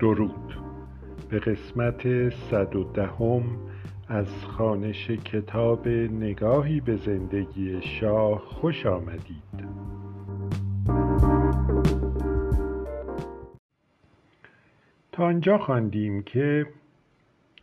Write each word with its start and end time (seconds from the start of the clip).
درود. 0.00 0.54
به 1.28 1.38
قسمت 1.38 2.28
صد 2.28 2.76
و 2.76 2.84
دهم 2.84 3.42
از 4.08 4.44
خانش 4.44 5.10
کتاب 5.10 5.88
نگاهی 5.88 6.80
به 6.80 6.96
زندگی 6.96 7.82
شاه 7.82 8.38
خوش 8.38 8.86
آمدید. 8.86 9.68
تا 15.12 15.24
آنجا 15.24 15.58
خواندیم 15.58 16.22
که 16.22 16.66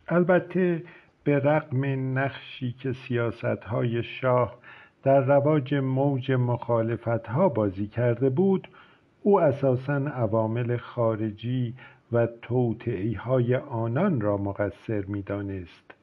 البته 0.08 0.82
به 1.24 1.38
رغم 1.38 1.84
نقشی 2.18 2.72
که 2.72 2.92
سیاست 2.92 3.44
های 3.44 4.02
شاه 4.02 4.58
در 5.02 5.20
رواج 5.20 5.74
موج 5.74 6.32
مخالفت 6.32 7.26
ها 7.26 7.48
بازی 7.48 7.86
کرده 7.86 8.30
بود 8.30 8.68
او 9.22 9.40
اساسا 9.40 9.94
عوامل 9.94 10.76
خارجی 10.76 11.74
و 12.12 12.26
توطعی 12.42 13.14
های 13.14 13.56
آنان 13.56 14.20
را 14.20 14.36
مقصر 14.36 15.04
می 15.08 15.22
دانست. 15.22 15.94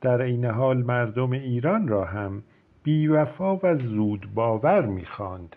در 0.00 0.22
این 0.22 0.44
حال 0.44 0.76
مردم 0.76 1.30
ایران 1.30 1.88
را 1.88 2.04
هم 2.04 2.42
بیوفا 2.82 3.56
و 3.56 3.76
زود 3.76 4.34
باور 4.34 4.86
می 4.86 5.06
خاند. 5.06 5.56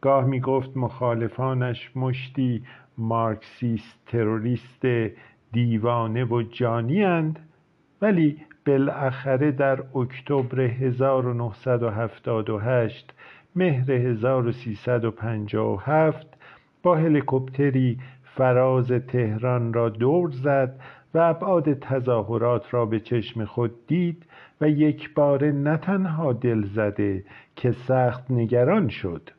گاه 0.00 0.24
می 0.24 0.40
گفت 0.40 0.76
مخالفانش 0.76 1.90
مشتی 1.96 2.62
مارکسیست 2.98 3.98
تروریست 4.06 4.86
دیوانه 5.52 6.24
و 6.24 6.42
جانی 6.42 7.04
اند 7.04 7.38
ولی 8.02 8.40
بالاخره 8.66 9.50
در 9.50 9.82
اکتبر 9.96 10.60
1978 10.60 13.12
مهر 13.56 13.92
1357 13.92 16.26
با 16.82 16.96
هلیکوپتری 16.96 17.98
فراز 18.36 18.92
تهران 18.92 19.72
را 19.72 19.88
دور 19.88 20.30
زد 20.30 20.80
و 21.14 21.18
ابعاد 21.18 21.74
تظاهرات 21.74 22.74
را 22.74 22.86
به 22.86 23.00
چشم 23.00 23.44
خود 23.44 23.86
دید 23.86 24.26
و 24.60 24.68
یک 24.68 25.14
بار 25.14 25.44
نه 25.44 25.76
تنها 25.76 26.32
دل 26.32 26.64
زده 26.64 27.24
که 27.56 27.72
سخت 27.72 28.30
نگران 28.30 28.88
شد. 28.88 29.30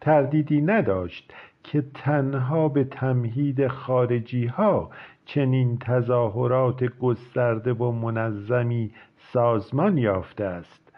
تردیدی 0.00 0.60
نداشت 0.60 1.34
که 1.64 1.84
تنها 1.94 2.68
به 2.68 2.84
تمهید 2.84 3.68
خارجی 3.68 4.46
ها 4.46 4.90
چنین 5.24 5.78
تظاهرات 5.78 6.84
گسترده 6.84 7.72
و 7.72 7.92
منظمی 7.92 8.90
سازمان 9.18 9.98
یافته 9.98 10.44
است. 10.44 10.92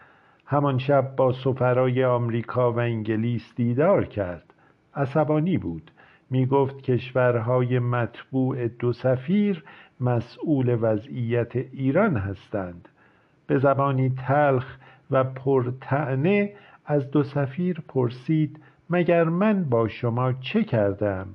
همان 0.45 0.77
شب 0.77 1.15
با 1.15 1.31
سفرای 1.31 2.03
آمریکا 2.05 2.71
و 2.71 2.79
انگلیس 2.79 3.53
دیدار 3.55 4.05
کرد. 4.05 4.53
عصبانی 4.95 5.57
بود. 5.57 5.91
می 6.29 6.45
گفت 6.45 6.81
کشورهای 6.81 7.79
مطبوع 7.79 8.67
دو 8.67 8.93
سفیر 8.93 9.63
مسئول 9.99 10.77
وضعیت 10.81 11.55
ایران 11.55 12.17
هستند. 12.17 12.89
به 13.47 13.59
زبانی 13.59 14.09
تلخ 14.27 14.77
و 15.11 15.23
پرتعنه 15.23 16.53
از 16.85 17.11
دو 17.11 17.23
سفیر 17.23 17.83
پرسید 17.87 18.59
مگر 18.89 19.23
من 19.23 19.63
با 19.63 19.87
شما 19.87 20.33
چه 20.33 20.63
کردم؟ 20.63 21.27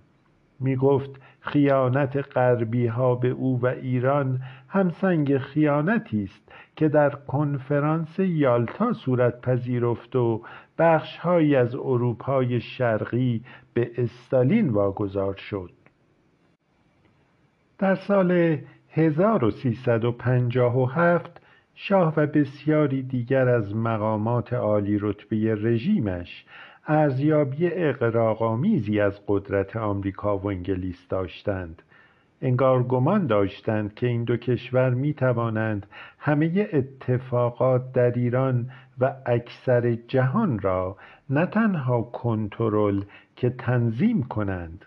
می 0.64 0.76
گفت 0.76 1.10
خیانت 1.40 2.16
غربی 2.16 2.86
ها 2.86 3.14
به 3.14 3.28
او 3.28 3.60
و 3.60 3.66
ایران 3.66 4.40
همسنگ 4.68 5.38
خیانتی 5.38 6.24
است 6.24 6.52
که 6.76 6.88
در 6.88 7.10
کنفرانس 7.10 8.18
یالتا 8.18 8.92
صورت 8.92 9.40
پذیرفت 9.40 10.16
و 10.16 10.42
بخشهایی 10.78 11.56
از 11.56 11.74
اروپای 11.74 12.60
شرقی 12.60 13.44
به 13.74 13.90
استالین 13.98 14.70
واگذار 14.70 15.34
شد. 15.34 15.70
در 17.78 17.94
سال 17.94 18.58
1357 18.90 21.40
شاه 21.74 22.14
و 22.16 22.26
بسیاری 22.26 23.02
دیگر 23.02 23.48
از 23.48 23.76
مقامات 23.76 24.52
عالی 24.52 24.98
رتبه 25.00 25.54
رژیمش 25.54 26.44
ارزیابی 26.86 27.70
اقراق‌آمیزی 27.72 29.00
از 29.00 29.20
قدرت 29.26 29.76
آمریکا 29.76 30.38
و 30.38 30.46
انگلیس 30.46 31.08
داشتند. 31.08 31.82
انگار 32.42 32.82
گمان 32.82 33.26
داشتند 33.26 33.94
که 33.94 34.06
این 34.06 34.24
دو 34.24 34.36
کشور 34.36 34.90
می 34.90 35.14
توانند 35.14 35.86
همه 36.18 36.68
اتفاقات 36.72 37.92
در 37.92 38.10
ایران 38.10 38.70
و 39.00 39.14
اکثر 39.26 39.94
جهان 39.94 40.58
را 40.58 40.96
نه 41.30 41.46
تنها 41.46 42.02
کنترل 42.02 43.02
که 43.36 43.50
تنظیم 43.50 44.22
کنند. 44.22 44.84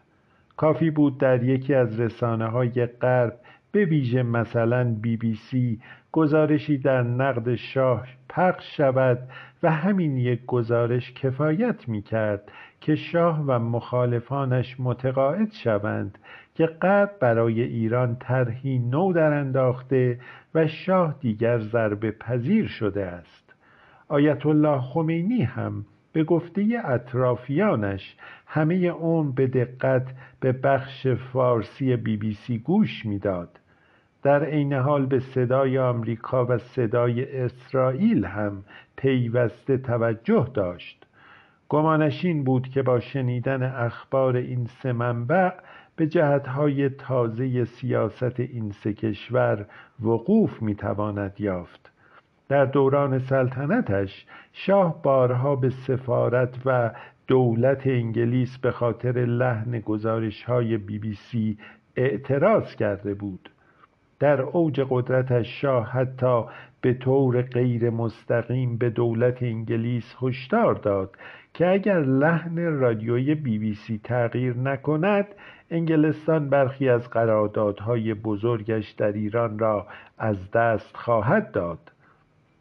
کافی 0.57 0.89
بود 0.89 1.17
در 1.17 1.43
یکی 1.43 1.73
از 1.73 1.99
رسانه 1.99 2.45
های 2.45 2.85
غرب 2.85 3.39
به 3.71 3.85
ویژه 3.85 4.23
مثلا 4.23 4.95
بی 5.01 5.17
بی 5.17 5.35
سی 5.35 5.79
گزارشی 6.11 6.77
در 6.77 7.03
نقد 7.03 7.55
شاه 7.55 8.07
پخش 8.29 8.77
شود 8.77 9.19
و 9.63 9.71
همین 9.71 10.17
یک 10.17 10.45
گزارش 10.45 11.13
کفایت 11.13 11.89
می 11.89 12.01
کرد 12.01 12.51
که 12.81 12.95
شاه 12.95 13.43
و 13.47 13.59
مخالفانش 13.59 14.75
متقاعد 14.79 15.51
شوند 15.51 16.17
که 16.55 16.65
غرب 16.65 17.11
برای 17.19 17.61
ایران 17.61 18.15
طرحی 18.19 18.79
نو 18.79 19.13
در 19.13 19.33
انداخته 19.33 20.19
و 20.55 20.67
شاه 20.67 21.15
دیگر 21.19 21.59
ضربه 21.59 22.11
پذیر 22.11 22.67
شده 22.67 23.05
است. 23.05 23.53
آیت 24.07 24.45
الله 24.45 24.81
خمینی 24.81 25.41
هم 25.41 25.85
به 26.13 26.23
گفته 26.23 26.81
اطرافیانش 26.85 28.15
همه 28.47 28.89
عمر 28.89 29.31
به 29.31 29.47
دقت 29.47 30.07
به 30.39 30.51
بخش 30.51 31.07
فارسی 31.07 31.95
بی 31.95 32.17
بی 32.17 32.33
سی 32.33 32.57
گوش 32.57 33.05
می‌داد. 33.05 33.59
در 34.23 34.43
عین 34.43 34.73
حال 34.73 35.05
به 35.05 35.19
صدای 35.19 35.77
آمریکا 35.77 36.45
و 36.45 36.57
صدای 36.57 37.37
اسرائیل 37.37 38.25
هم 38.25 38.63
پیوسته 38.95 39.77
توجه 39.77 40.47
داشت. 40.53 41.05
گمانش 41.69 42.25
این 42.25 42.43
بود 42.43 42.67
که 42.67 42.81
با 42.81 42.99
شنیدن 42.99 43.63
اخبار 43.63 44.35
این 44.35 44.65
سه 44.65 44.91
منبع 44.91 45.51
به 45.95 46.07
جهتهای 46.07 46.89
تازه 46.89 47.65
سیاست 47.65 48.39
این 48.39 48.71
سه 48.71 48.93
کشور 48.93 49.65
وقوف 49.99 50.61
می‌تواند 50.61 51.33
یافت. 51.39 51.91
در 52.49 52.65
دوران 52.65 53.19
سلطنتش 53.19 54.25
شاه 54.53 55.01
بارها 55.01 55.55
به 55.55 55.69
سفارت 55.69 56.55
و 56.65 56.91
دولت 57.27 57.87
انگلیس 57.87 58.57
به 58.57 58.71
خاطر 58.71 59.11
لحن 59.11 59.79
گزارش 59.79 60.43
های 60.43 60.77
بی 60.77 60.99
بی 60.99 61.13
سی 61.13 61.57
اعتراض 61.95 62.75
کرده 62.75 63.13
بود. 63.13 63.49
در 64.19 64.41
اوج 64.41 64.81
قدرتش 64.89 65.61
شاه 65.61 65.89
حتی 65.91 66.43
به 66.81 66.93
طور 66.93 67.41
غیر 67.41 67.89
مستقیم 67.89 68.77
به 68.77 68.89
دولت 68.89 69.43
انگلیس 69.43 70.15
هشدار 70.21 70.75
داد 70.75 71.15
که 71.53 71.67
اگر 71.67 71.99
لحن 71.99 72.79
رادیوی 72.79 73.35
بی 73.35 73.59
بی 73.59 73.73
سی 73.73 73.99
تغییر 74.03 74.57
نکند 74.57 75.27
انگلستان 75.71 76.49
برخی 76.49 76.89
از 76.89 77.09
قراردادهای 77.09 78.13
بزرگش 78.13 78.91
در 78.91 79.11
ایران 79.11 79.59
را 79.59 79.87
از 80.17 80.51
دست 80.51 80.97
خواهد 80.97 81.51
داد. 81.51 81.91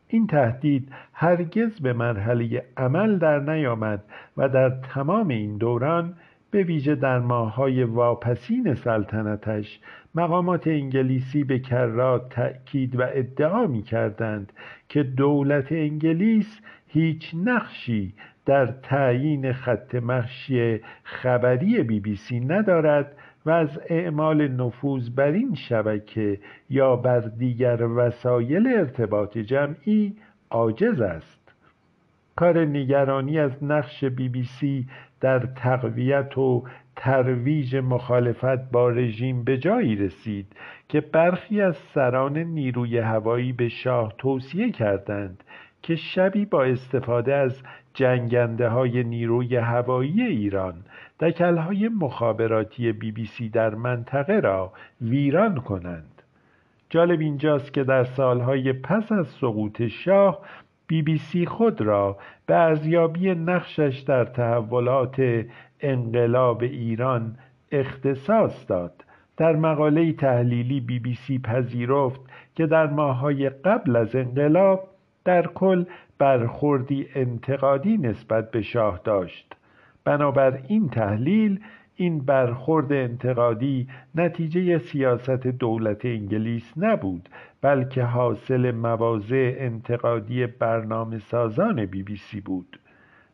این 0.08 0.26
تهدید 0.26 0.92
هرگز 1.12 1.80
به 1.80 1.92
مرحله 1.92 2.64
عمل 2.76 3.18
در 3.18 3.38
نیامد 3.38 4.04
و 4.36 4.48
در 4.48 4.70
تمام 4.70 5.28
این 5.28 5.56
دوران 5.56 6.14
به 6.50 6.62
ویژه 6.62 6.94
در 6.94 7.18
ماههای 7.18 7.84
واپسین 7.84 8.74
سلطنتش 8.74 9.80
مقامات 10.16 10.66
انگلیسی 10.66 11.44
به 11.44 11.58
کرات 11.58 12.28
تأکید 12.28 13.00
و 13.00 13.02
ادعا 13.12 13.66
می 13.66 13.82
کردند 13.82 14.52
که 14.88 15.02
دولت 15.02 15.72
انگلیس 15.72 16.60
هیچ 16.86 17.34
نقشی 17.44 18.14
در 18.46 18.66
تعیین 18.66 19.52
خط 19.52 19.94
مخشی 19.94 20.80
خبری 21.02 21.82
بی 21.82 22.00
بی 22.00 22.16
سی 22.16 22.40
ندارد 22.40 23.16
و 23.46 23.50
از 23.50 23.80
اعمال 23.88 24.48
نفوذ 24.48 25.08
بر 25.08 25.30
این 25.30 25.54
شبکه 25.54 26.38
یا 26.70 26.96
بر 26.96 27.20
دیگر 27.20 27.82
وسایل 27.82 28.66
ارتباط 28.66 29.38
جمعی 29.38 30.16
عاجز 30.50 31.00
است. 31.00 31.52
کار 32.36 32.64
نگرانی 32.64 33.38
از 33.38 33.64
نقش 33.64 34.04
بی 34.04 34.28
بی 34.28 34.44
سی 34.44 34.86
در 35.20 35.38
تقویت 35.38 36.38
و 36.38 36.64
ترویج 36.96 37.76
مخالفت 37.76 38.70
با 38.70 38.90
رژیم 38.90 39.44
به 39.44 39.58
جایی 39.58 39.96
رسید 39.96 40.46
که 40.88 41.00
برخی 41.00 41.60
از 41.60 41.76
سران 41.76 42.38
نیروی 42.38 42.98
هوایی 42.98 43.52
به 43.52 43.68
شاه 43.68 44.14
توصیه 44.18 44.72
کردند 44.72 45.44
که 45.82 45.96
شبی 45.96 46.44
با 46.44 46.64
استفاده 46.64 47.34
از 47.34 47.62
جنگنده 47.94 48.68
های 48.68 49.04
نیروی 49.04 49.56
هوایی 49.56 50.22
ایران 50.22 50.74
های 51.40 51.88
مخابراتی 51.88 52.92
بی 52.92 53.12
بی 53.12 53.26
سی 53.26 53.48
در 53.48 53.74
منطقه 53.74 54.40
را 54.40 54.72
ویران 55.00 55.60
کنند. 55.60 56.22
جالب 56.90 57.20
اینجاست 57.20 57.72
که 57.72 57.84
در 57.84 58.04
سالهای 58.04 58.72
پس 58.72 59.12
از 59.12 59.26
سقوط 59.26 59.86
شاه 59.86 60.38
بی 60.86 61.02
بی 61.02 61.18
سی 61.18 61.46
خود 61.46 61.80
را 61.80 62.16
به 62.46 62.54
ارزیابی 62.54 63.34
نقشش 63.34 64.04
در 64.06 64.24
تحولات 64.24 65.44
انقلاب 65.80 66.62
ایران 66.62 67.36
اختصاص 67.72 68.66
داد. 68.68 69.04
در 69.36 69.56
مقاله 69.56 70.12
تحلیلی 70.12 70.80
بی 70.80 70.98
بی 70.98 71.14
سی 71.14 71.38
پذیرفت 71.38 72.20
که 72.54 72.66
در 72.66 72.86
ماههای 72.86 73.48
قبل 73.48 73.96
از 73.96 74.16
انقلاب 74.16 74.88
در 75.24 75.46
کل 75.46 75.84
برخوردی 76.18 77.06
انتقادی 77.14 77.98
نسبت 77.98 78.50
به 78.50 78.62
شاه 78.62 79.00
داشت. 79.04 79.56
بنابر 80.04 80.60
این 80.68 80.88
تحلیل 80.88 81.60
این 81.96 82.18
برخورد 82.18 82.92
انتقادی 82.92 83.88
نتیجه 84.14 84.78
سیاست 84.78 85.46
دولت 85.46 86.04
انگلیس 86.04 86.72
نبود 86.76 87.28
بلکه 87.62 88.02
حاصل 88.02 88.70
مواضع 88.70 89.54
انتقادی 89.58 90.46
برنامه 90.46 91.18
سازان 91.18 91.86
بی 91.86 92.02
بی 92.02 92.16
سی 92.16 92.40
بود. 92.40 92.80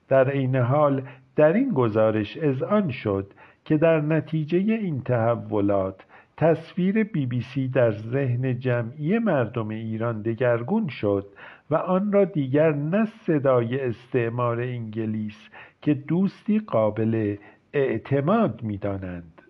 در 0.09 0.31
عین 0.31 0.57
حال 0.57 1.03
در 1.37 1.53
این 1.53 1.71
گزارش 1.71 2.39
اذعان 2.43 2.91
شد 2.91 3.33
که 3.65 3.77
در 3.77 4.01
نتیجه 4.01 4.59
این 4.59 5.03
تحولات 5.03 6.05
تصویر 6.37 7.05
بی 7.05 7.27
بی 7.27 7.41
سی 7.41 7.69
در 7.69 7.91
ذهن 7.91 8.59
جمعی 8.59 9.19
مردم 9.19 9.69
ایران 9.69 10.23
دگرگون 10.23 10.89
شد 10.89 11.27
و 11.71 11.75
آن 11.75 12.13
را 12.13 12.25
دیگر 12.25 12.73
نه 12.73 13.05
صدای 13.05 13.81
استعمار 13.81 14.61
انگلیس 14.61 15.49
که 15.83 15.95
دوستی 15.95 16.59
قابل 16.59 17.37
اعتماد 17.73 18.63
می‌دانند. 18.63 19.43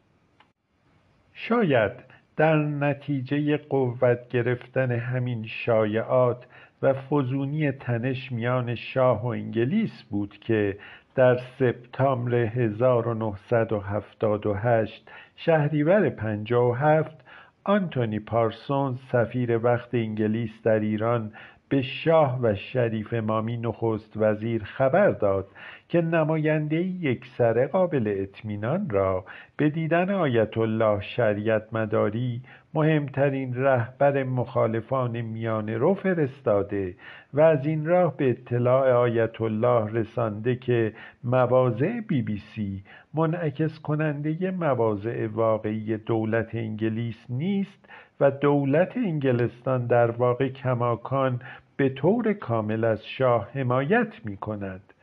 شاید 1.34 1.92
در 2.36 2.56
نتیجه 2.56 3.56
قوت 3.56 4.28
گرفتن 4.28 4.92
همین 4.92 5.46
شایعات 5.46 6.46
و 6.82 6.94
فزونی 6.94 7.72
تنش 7.72 8.32
میان 8.32 8.74
شاه 8.74 9.22
و 9.22 9.26
انگلیس 9.26 10.02
بود 10.10 10.38
که 10.38 10.78
در 11.14 11.40
سپتامبر 11.58 12.34
1978 12.34 15.10
شهریور 15.36 16.10
57 16.10 17.16
آنتونی 17.64 18.18
پارسونز 18.18 18.96
سفیر 19.12 19.58
وقت 19.58 19.94
انگلیس 19.94 20.62
در 20.62 20.80
ایران 20.80 21.32
به 21.72 21.82
شاه 21.82 22.38
و 22.42 22.54
شریف 22.54 23.14
امامی 23.14 23.56
نخست 23.56 24.12
وزیر 24.16 24.64
خبر 24.64 25.10
داد 25.10 25.46
که 25.88 26.00
نماینده 26.00 26.76
یکسره 26.76 27.66
قابل 27.66 28.14
اطمینان 28.16 28.90
را 28.90 29.24
به 29.56 29.70
دیدن 29.70 30.10
آیت 30.10 30.58
الله 30.58 31.00
شریعت 31.00 31.62
مداری 31.72 32.42
مهمترین 32.74 33.54
رهبر 33.54 34.22
مخالفان 34.22 35.20
میانه 35.20 35.78
رو 35.78 35.94
فرستاده 35.94 36.94
و 37.34 37.40
از 37.40 37.66
این 37.66 37.86
راه 37.86 38.16
به 38.16 38.30
اطلاع 38.30 38.92
آیت 38.92 39.40
الله 39.40 39.92
رسانده 39.92 40.56
که 40.56 40.92
مواضع 41.25 42.00
بی 42.00 42.22
بی 42.22 42.38
سی 42.38 42.82
منعکس 43.14 43.78
کننده 43.78 44.50
مواضع 44.50 45.26
واقعی 45.26 45.96
دولت 45.96 46.54
انگلیس 46.54 47.26
نیست 47.28 47.88
و 48.22 48.30
دولت 48.30 48.96
انگلستان 48.96 49.86
در 49.86 50.10
واقع 50.10 50.48
کماکان 50.48 51.40
به 51.76 51.88
طور 51.88 52.32
کامل 52.32 52.84
از 52.84 53.06
شاه 53.06 53.48
حمایت 53.54 54.12
می 54.24 54.36
کند 54.36 54.94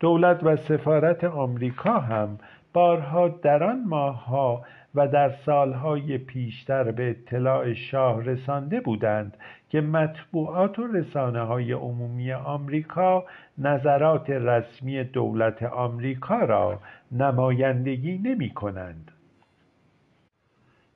دولت 0.00 0.44
و 0.44 0.56
سفارت 0.56 1.24
آمریکا 1.24 2.00
هم 2.00 2.38
بارها 2.72 3.28
در 3.28 3.64
آن 3.64 3.84
ماهها 3.84 4.64
و 4.94 5.08
در 5.08 5.30
سالهای 5.30 6.18
پیشتر 6.18 6.90
به 6.92 7.10
اطلاع 7.10 7.72
شاه 7.72 8.24
رسانده 8.24 8.80
بودند 8.80 9.36
که 9.68 9.80
مطبوعات 9.80 10.78
و 10.78 10.86
رسانه 10.86 11.40
های 11.40 11.72
عمومی 11.72 12.32
آمریکا 12.32 13.24
نظرات 13.58 14.30
رسمی 14.30 15.04
دولت 15.04 15.62
آمریکا 15.62 16.38
را 16.38 16.80
نمایندگی 17.12 18.18
نمی 18.18 18.50
کنند. 18.50 19.10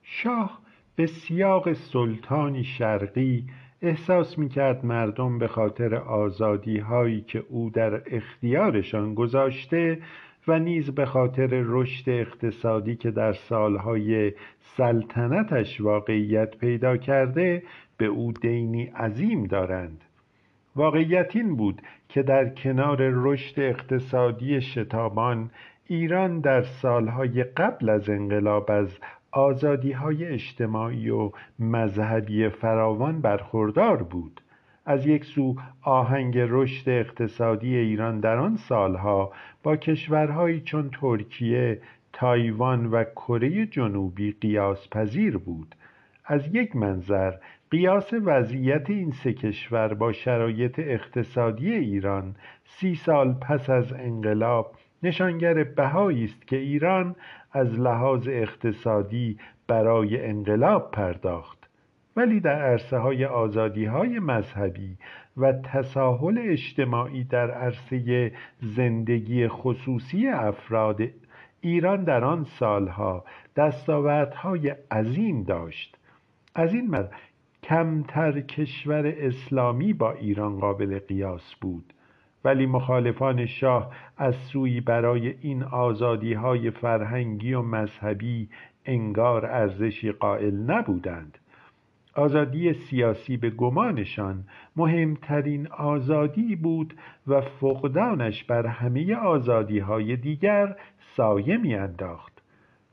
شاه 0.02 0.58
به 0.96 1.06
سیاق 1.06 1.72
سلطانی 1.72 2.64
شرقی 2.64 3.46
احساس 3.82 4.38
می‌کرد 4.38 4.86
مردم 4.86 5.38
به 5.38 5.48
خاطر 5.48 5.94
آزادی 5.94 6.78
هایی 6.78 7.20
که 7.20 7.44
او 7.48 7.70
در 7.70 8.02
اختیارشان 8.16 9.14
گذاشته 9.14 9.98
و 10.48 10.58
نیز 10.58 10.90
به 10.90 11.06
خاطر 11.06 11.48
رشد 11.50 12.10
اقتصادی 12.10 12.96
که 12.96 13.10
در 13.10 13.32
سالهای 13.32 14.32
سلطنتش 14.60 15.80
واقعیت 15.80 16.56
پیدا 16.56 16.96
کرده 16.96 17.62
به 17.96 18.06
او 18.06 18.32
دینی 18.32 18.84
عظیم 18.84 19.44
دارند. 19.44 20.04
واقعیت 20.76 21.36
این 21.36 21.56
بود 21.56 21.82
که 22.08 22.22
در 22.22 22.48
کنار 22.48 22.98
رشد 23.00 23.60
اقتصادی 23.60 24.60
شتابان 24.60 25.50
ایران 25.86 26.40
در 26.40 26.62
سالهای 26.62 27.44
قبل 27.44 27.88
از 27.88 28.10
انقلاب 28.10 28.70
از 28.70 28.98
های 29.32 30.24
اجتماعی 30.24 31.10
و 31.10 31.30
مذهبی 31.58 32.48
فراوان 32.48 33.20
برخوردار 33.20 34.02
بود. 34.02 34.40
از 34.86 35.06
یک 35.06 35.24
سو 35.24 35.56
آهنگ 35.82 36.38
رشد 36.38 36.88
اقتصادی 36.88 37.76
ایران 37.76 38.20
در 38.20 38.38
آن 38.38 38.56
سالها 38.56 39.32
با 39.62 39.76
کشورهایی 39.76 40.60
چون 40.60 40.90
ترکیه، 41.00 41.80
تایوان 42.12 42.86
و 42.86 43.04
کره 43.04 43.66
جنوبی 43.66 44.36
قیاس 44.40 44.88
پذیر 44.88 45.38
بود. 45.38 45.74
از 46.24 46.54
یک 46.54 46.76
منظر 46.76 47.34
قیاس 47.70 48.12
وضعیت 48.24 48.90
این 48.90 49.10
سه 49.10 49.32
کشور 49.32 49.94
با 49.94 50.12
شرایط 50.12 50.78
اقتصادی 50.78 51.72
ایران 51.72 52.34
سی 52.64 52.94
سال 52.94 53.32
پس 53.32 53.70
از 53.70 53.92
انقلاب 53.92 54.74
نشانگر 55.02 55.64
بهایی 55.64 56.24
است 56.24 56.46
که 56.46 56.56
ایران 56.56 57.16
از 57.52 57.78
لحاظ 57.78 58.28
اقتصادی 58.28 59.38
برای 59.66 60.26
انقلاب 60.26 60.90
پرداخت. 60.90 61.70
ولی 62.16 62.40
در 62.40 62.62
عرصه 62.62 62.98
های 62.98 63.24
آزادی 63.24 63.84
های 63.84 64.18
مذهبی 64.18 64.96
و 65.36 65.52
تساهل 65.52 66.38
اجتماعی 66.42 67.24
در 67.24 67.50
عرصه 67.50 68.32
زندگی 68.60 69.48
خصوصی 69.48 70.28
افراد 70.28 71.02
ایران 71.60 72.04
در 72.04 72.24
آن 72.24 72.44
سالها 72.44 73.24
دستاوردهای 73.56 74.74
عظیم 74.90 75.42
داشت. 75.42 75.96
از 76.54 76.74
این 76.74 76.90
مد 76.90 77.12
کمتر 77.62 78.40
کشور 78.40 79.06
اسلامی 79.06 79.92
با 79.92 80.12
ایران 80.12 80.58
قابل 80.58 80.98
قیاس 80.98 81.54
بود. 81.60 81.92
ولی 82.44 82.66
مخالفان 82.66 83.46
شاه 83.46 83.90
از 84.16 84.34
سوی 84.34 84.80
برای 84.80 85.34
این 85.40 85.62
آزادی 85.62 86.32
های 86.32 86.70
فرهنگی 86.70 87.54
و 87.54 87.62
مذهبی 87.62 88.48
انگار 88.84 89.46
ارزشی 89.46 90.12
قائل 90.12 90.54
نبودند. 90.54 91.38
آزادی 92.14 92.72
سیاسی 92.72 93.36
به 93.36 93.50
گمانشان 93.50 94.44
مهمترین 94.76 95.66
آزادی 95.66 96.56
بود 96.56 96.94
و 97.26 97.40
فقدانش 97.40 98.44
بر 98.44 98.66
همه 98.66 99.14
آزادی 99.14 99.78
های 99.78 100.16
دیگر 100.16 100.76
سایه 101.16 101.56
میانداخت. 101.56 102.42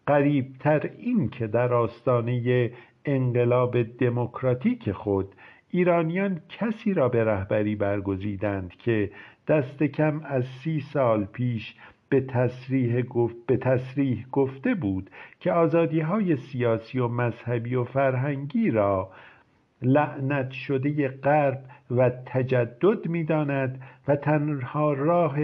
قریبتر 0.08 0.89
این 0.98 1.30
که 1.30 1.48
در 1.48 1.74
آستانه 1.74 2.72
انقلاب 3.06 3.84
دموکراتیک 3.84 4.92
خود 4.92 5.36
ایرانیان 5.70 6.42
کسی 6.50 6.94
را 6.94 7.10
به 7.10 7.24
رهبری 7.24 7.75
برگزیدند 7.75 8.70
که 8.70 9.12
دست 9.48 9.84
کم 9.84 10.22
از 10.24 10.46
سی 10.46 10.80
سال 10.80 11.25
پیش 11.25 11.75
به 12.10 12.22
تصریح, 12.22 13.01
گفت 13.01 13.36
به 13.48 13.58
تصریح 13.58 14.25
گفته 14.32 14.75
بود 14.75 15.10
که 15.39 15.51
آزادی 15.51 16.00
های 16.00 16.36
سیاسی 16.36 17.00
و 17.00 17.08
مذهبی 17.08 17.75
و 17.75 17.84
فرهنگی 17.84 18.72
را 18.72 19.10
لعنت 19.82 20.51
شده 20.51 21.08
غرب 21.08 21.63
و 21.92 22.10
تجدد 22.10 23.08
می‌داند 23.08 23.82
و 24.08 24.16
تنها 24.16 24.94
راه 24.94 25.38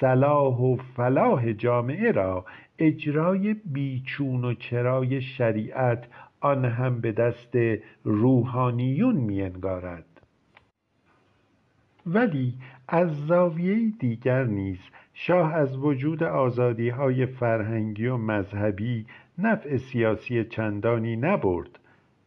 صلاح 0.00 0.58
و 0.58 0.76
فلاح 0.76 1.52
جامعه 1.52 2.12
را 2.12 2.44
اجرای 2.78 3.54
بیچون 3.64 4.44
و 4.44 4.54
چرای 4.54 5.20
شریعت 5.20 6.08
آن 6.40 6.64
هم 6.64 7.00
به 7.00 7.12
دست 7.12 7.56
روحانیون 8.04 9.14
میانگارد. 9.16 10.11
ولی 12.06 12.54
از 12.88 13.26
زاویه 13.26 13.90
دیگر 13.98 14.44
نیز 14.44 14.78
شاه 15.14 15.54
از 15.54 15.76
وجود 15.76 16.22
آزادی 16.22 16.88
های 16.88 17.26
فرهنگی 17.26 18.06
و 18.06 18.16
مذهبی 18.16 19.06
نفع 19.38 19.76
سیاسی 19.76 20.44
چندانی 20.44 21.16
نبرد 21.16 21.78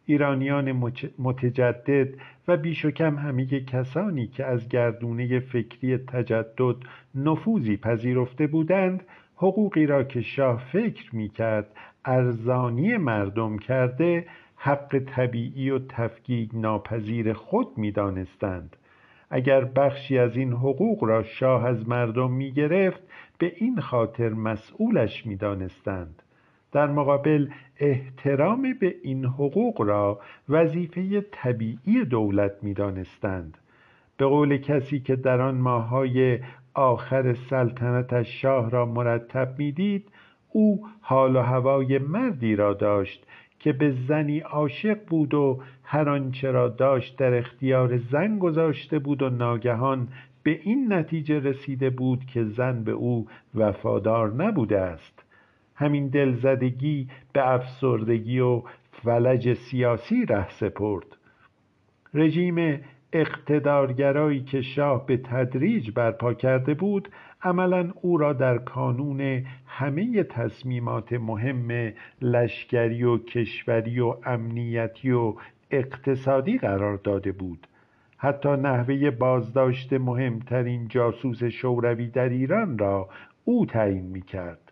ایرانیان 0.05 0.91
متجدد 1.20 2.10
و 2.48 2.58
بیش 2.58 2.86
و 2.86 2.91
کم 2.91 3.15
همه 3.15 3.46
کسانی 3.46 4.27
که 4.27 4.46
از 4.46 4.70
گردونه 4.70 5.39
فکری 5.39 5.98
تجدد 5.98 6.75
نفوذی 7.15 7.77
پذیرفته 7.77 8.48
بودند 8.48 9.03
حقوقی 9.36 9.86
را 9.86 10.03
که 10.03 10.22
شاه 10.22 10.63
فکر 10.72 11.15
می 11.15 11.29
کرد 11.29 11.67
ارزانی 12.05 12.98
مردم 12.98 13.58
کرده 13.58 14.25
حق 14.55 15.00
طبیعی 15.00 15.70
و 15.70 15.79
تفکیک 15.79 16.50
ناپذیر 16.53 17.34
خود 17.34 17.77
می 17.77 17.91
دانستند. 17.91 18.75
اگر 19.29 19.65
بخشی 19.65 20.17
از 20.17 20.38
این 20.38 20.53
حقوق 20.53 21.03
را 21.03 21.24
شاه 21.24 21.65
از 21.65 21.89
مردم 21.89 22.32
می 22.32 22.51
گرفت 22.51 23.01
به 23.38 23.53
این 23.55 23.82
خاطر 23.82 24.29
مسئولش 24.29 25.25
می 25.25 25.36
دانستند. 25.36 26.22
در 26.72 26.88
مقابل 26.88 27.48
احترام 27.79 28.74
به 28.79 28.96
این 29.03 29.25
حقوق 29.25 29.82
را 29.82 30.20
وظیفه 30.50 31.22
طبیعی 31.32 32.05
دولت 32.05 32.51
می‌دانستند 32.62 33.58
به 34.17 34.25
قول 34.25 34.58
کسی 34.58 35.00
که 35.00 35.15
در 35.15 35.41
آن 35.41 35.55
ماههای 35.55 36.39
آخر 36.74 37.34
سلطنتش 37.34 38.41
شاه 38.41 38.70
را 38.70 38.86
مرتب 38.86 39.55
می‌دید 39.58 40.10
او 40.51 40.88
حال 41.01 41.36
و 41.36 41.41
هوای 41.41 41.98
مردی 41.98 42.55
را 42.55 42.74
داشت 42.74 43.27
که 43.65 43.74
به 43.74 43.91
زنی 44.07 44.39
عاشق 44.39 44.98
بود 45.07 45.34
و 45.34 45.60
هر 45.84 46.10
آنچه 46.10 46.51
را 46.51 46.69
داشت 46.69 47.17
در 47.17 47.34
اختیار 47.34 47.98
زن 47.98 48.39
گذاشته 48.39 49.00
بود 49.00 49.22
و 49.22 49.29
ناگهان 49.29 50.07
به 50.43 50.60
این 50.63 50.93
نتیجه 50.93 51.39
رسیده 51.39 51.89
بود 51.89 52.25
که 52.25 52.43
زن 52.43 52.84
به 52.84 52.91
او 52.91 53.27
وفادار 53.55 54.34
نبوده 54.34 54.79
است. 54.79 55.24
همین 55.75 56.07
دلزدگی 56.07 57.07
به 57.34 57.50
افسردگی 57.53 58.39
و 58.39 58.62
فلج 58.91 59.53
سیاسی 59.53 60.25
ره 60.25 60.50
سپرد. 60.50 61.17
رژیم 62.13 62.79
اقتدارگرایی 63.13 64.43
که 64.43 64.62
شاه 64.62 65.05
به 65.05 65.17
تدریج 65.17 65.91
برپا 65.91 66.34
کرده 66.34 66.74
بود 66.74 67.10
عملا 67.46 67.92
او 68.02 68.18
را 68.18 68.34
در 68.34 68.58
کانون 68.58 69.44
همه 69.68 70.24
تصمیمات 70.24 71.14
مهم 71.14 71.94
لشکری 72.22 73.04
و 73.04 73.18
کشوری 73.18 74.00
و 74.00 74.16
امنیتی 74.25 75.12
و 75.12 75.34
اقتصادی 75.72 76.58
قرار 76.58 76.98
داده 76.98 77.32
بود. 77.32 77.68
حتی 78.18 78.50
نحوه 78.50 79.12
بازداشت 79.12 79.94
مهمترین 79.94 80.88
جاسوس 80.88 81.44
شوروی 81.44 82.08
در 82.08 82.30
ایران 82.30 82.78
را 82.78 83.10
او 83.46 83.66
تعیین 83.66 84.06
می 84.06 84.22
کرد 84.22 84.72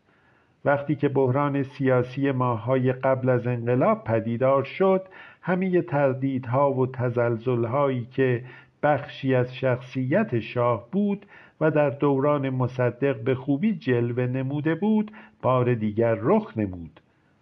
وقتی 0.66 0.96
که 0.96 1.10
بحران 1.10 1.64
سیاسی 1.64 2.32
ماههای 2.32 2.94
قبل 2.94 3.30
از 3.30 3.48
انقلاب 3.48 4.04
پدیدار 4.04 4.64
شد 4.64 5.02
همه 5.42 5.82
تردیدها 5.82 6.74
و 6.74 6.88
تزلزلهایی 6.88 8.08
که 8.12 8.44
بخشی 8.84 9.36
از 9.36 9.56
شخصیت 9.56 10.40
شاه 10.40 10.88
بود 10.92 11.26
و 11.64 11.72
در 11.72 11.90
دوران 11.90 12.50
مصدق 12.50 13.24
به 13.24 13.36
خوبی 13.36 13.74
جلوه 13.76 14.26
نموده 14.26 14.76
بود 14.76 15.12
بار 15.42 15.74
دیگر 15.74 16.18
رخ 16.22 16.58
نمود. 16.58 17.00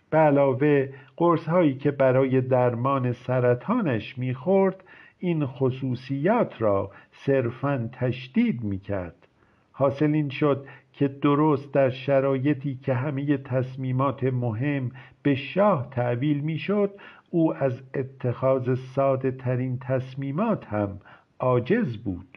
به 0.09 0.17
علاوه 0.17 0.89
قرص 1.17 1.47
هایی 1.49 1.73
که 1.73 1.91
برای 1.91 2.41
درمان 2.41 3.11
سرطانش 3.11 4.17
می‌خورد 4.17 4.83
این 5.19 5.45
خصوصیات 5.45 6.61
را 6.61 6.91
صرفا 7.11 7.89
تشدید 7.91 8.63
می‌کرد. 8.63 9.27
حاصل 9.71 10.13
این 10.13 10.29
شد 10.29 10.65
که 10.93 11.07
درست 11.07 11.73
در 11.73 11.89
شرایطی 11.89 12.75
که 12.75 12.93
همه 12.93 13.37
تصمیمات 13.37 14.23
مهم 14.23 14.91
به 15.23 15.35
شاه 15.35 15.87
تحویل 15.91 16.39
می‌شد 16.39 16.91
او 17.29 17.55
از 17.55 17.81
اتخاذ 17.95 18.79
ساده 18.79 19.31
ترین 19.31 19.77
تصمیمات 19.79 20.65
هم 20.65 20.99
عاجز 21.39 21.97
بود. 21.97 22.30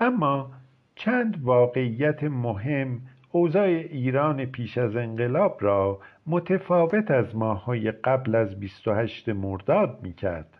اما 0.00 0.50
چند 0.94 1.38
واقعیت 1.42 2.24
مهم 2.24 3.00
اوضاع 3.32 3.64
ایران 3.64 4.44
پیش 4.44 4.78
از 4.78 4.96
انقلاب 4.96 5.56
را 5.60 6.00
متفاوت 6.26 7.10
از 7.10 7.36
ماههای 7.36 7.90
قبل 7.90 8.34
از 8.34 8.60
28 8.60 9.28
مرداد 9.28 9.98
می 10.02 10.12
کرد. 10.12 10.58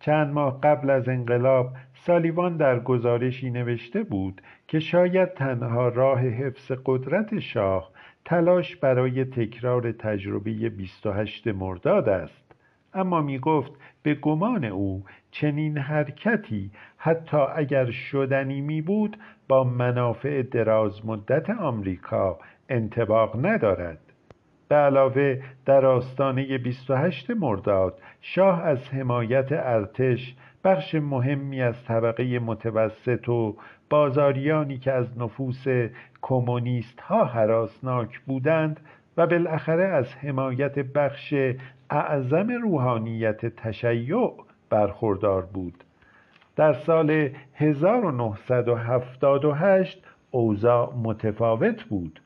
چند 0.00 0.32
ماه 0.32 0.60
قبل 0.60 0.90
از 0.90 1.08
انقلاب 1.08 1.72
سالیوان 1.94 2.56
در 2.56 2.80
گزارشی 2.80 3.50
نوشته 3.50 4.02
بود 4.02 4.42
که 4.68 4.80
شاید 4.80 5.34
تنها 5.34 5.88
راه 5.88 6.20
حفظ 6.20 6.72
قدرت 6.86 7.38
شاه 7.38 7.90
تلاش 8.24 8.76
برای 8.76 9.24
تکرار 9.24 9.92
تجربه 9.92 10.50
28 10.68 11.46
مرداد 11.46 12.08
است 12.08 12.54
اما 12.94 13.20
می 13.20 13.38
گفت 13.38 13.72
به 14.02 14.14
گمان 14.14 14.64
او 14.64 15.04
چنین 15.30 15.78
حرکتی 15.78 16.70
حتی 16.96 17.36
اگر 17.36 17.90
شدنی 17.90 18.60
می 18.60 18.82
بود 18.82 19.16
با 19.48 19.64
منافع 19.64 20.42
دراز 20.42 21.06
مدت 21.06 21.50
آمریکا 21.50 22.38
انتباق 22.68 23.46
ندارد. 23.46 23.98
به 24.68 24.76
علاوه 24.76 25.42
در 25.66 25.86
آستانه 25.86 26.58
28 26.58 27.30
مرداد 27.30 28.00
شاه 28.20 28.62
از 28.62 28.88
حمایت 28.88 29.52
ارتش 29.52 30.34
بخش 30.64 30.94
مهمی 30.94 31.62
از 31.62 31.84
طبقه 31.84 32.38
متوسط 32.38 33.28
و 33.28 33.56
بازاریانی 33.90 34.78
که 34.78 34.92
از 34.92 35.18
نفوس 35.18 35.64
کمونیست 36.22 37.00
ها 37.00 37.24
حراسناک 37.24 38.20
بودند 38.20 38.80
و 39.16 39.26
بالاخره 39.26 39.84
از 39.84 40.14
حمایت 40.14 40.78
بخش 40.78 41.34
اعظم 41.90 42.48
روحانیت 42.62 43.46
تشیع 43.46 44.32
برخوردار 44.70 45.42
بود. 45.42 45.84
در 46.56 46.72
سال 46.72 47.30
1978 47.54 50.06
اوضاع 50.30 50.94
متفاوت 51.02 51.84
بود. 51.84 52.20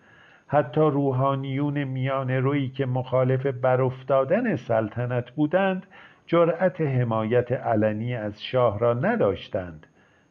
حتی 0.47 0.81
روحانیون 0.81 1.85
میان 1.85 2.31
روی 2.31 2.69
که 2.69 2.87
مخالف 2.87 3.47
برافتادن 3.47 4.57
سلطنت 4.57 5.31
بودند 5.31 5.87
جرأت 6.27 6.81
حمایت 6.81 7.53
علنی 7.53 8.15
از 8.15 8.43
شاه 8.43 8.79
را 8.79 8.95
نداشتند. 8.95 9.87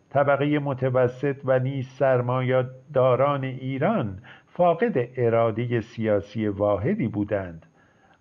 طبقه 0.09 0.59
متوسط 0.59 1.35
و 1.45 1.59
نیز 1.59 1.87
سرمایهداران 1.87 3.43
ایران 3.43 4.19
فاقد 4.47 4.93
اراده 5.17 5.81
سیاسی 5.81 6.47
واحدی 6.47 7.07
بودند. 7.07 7.65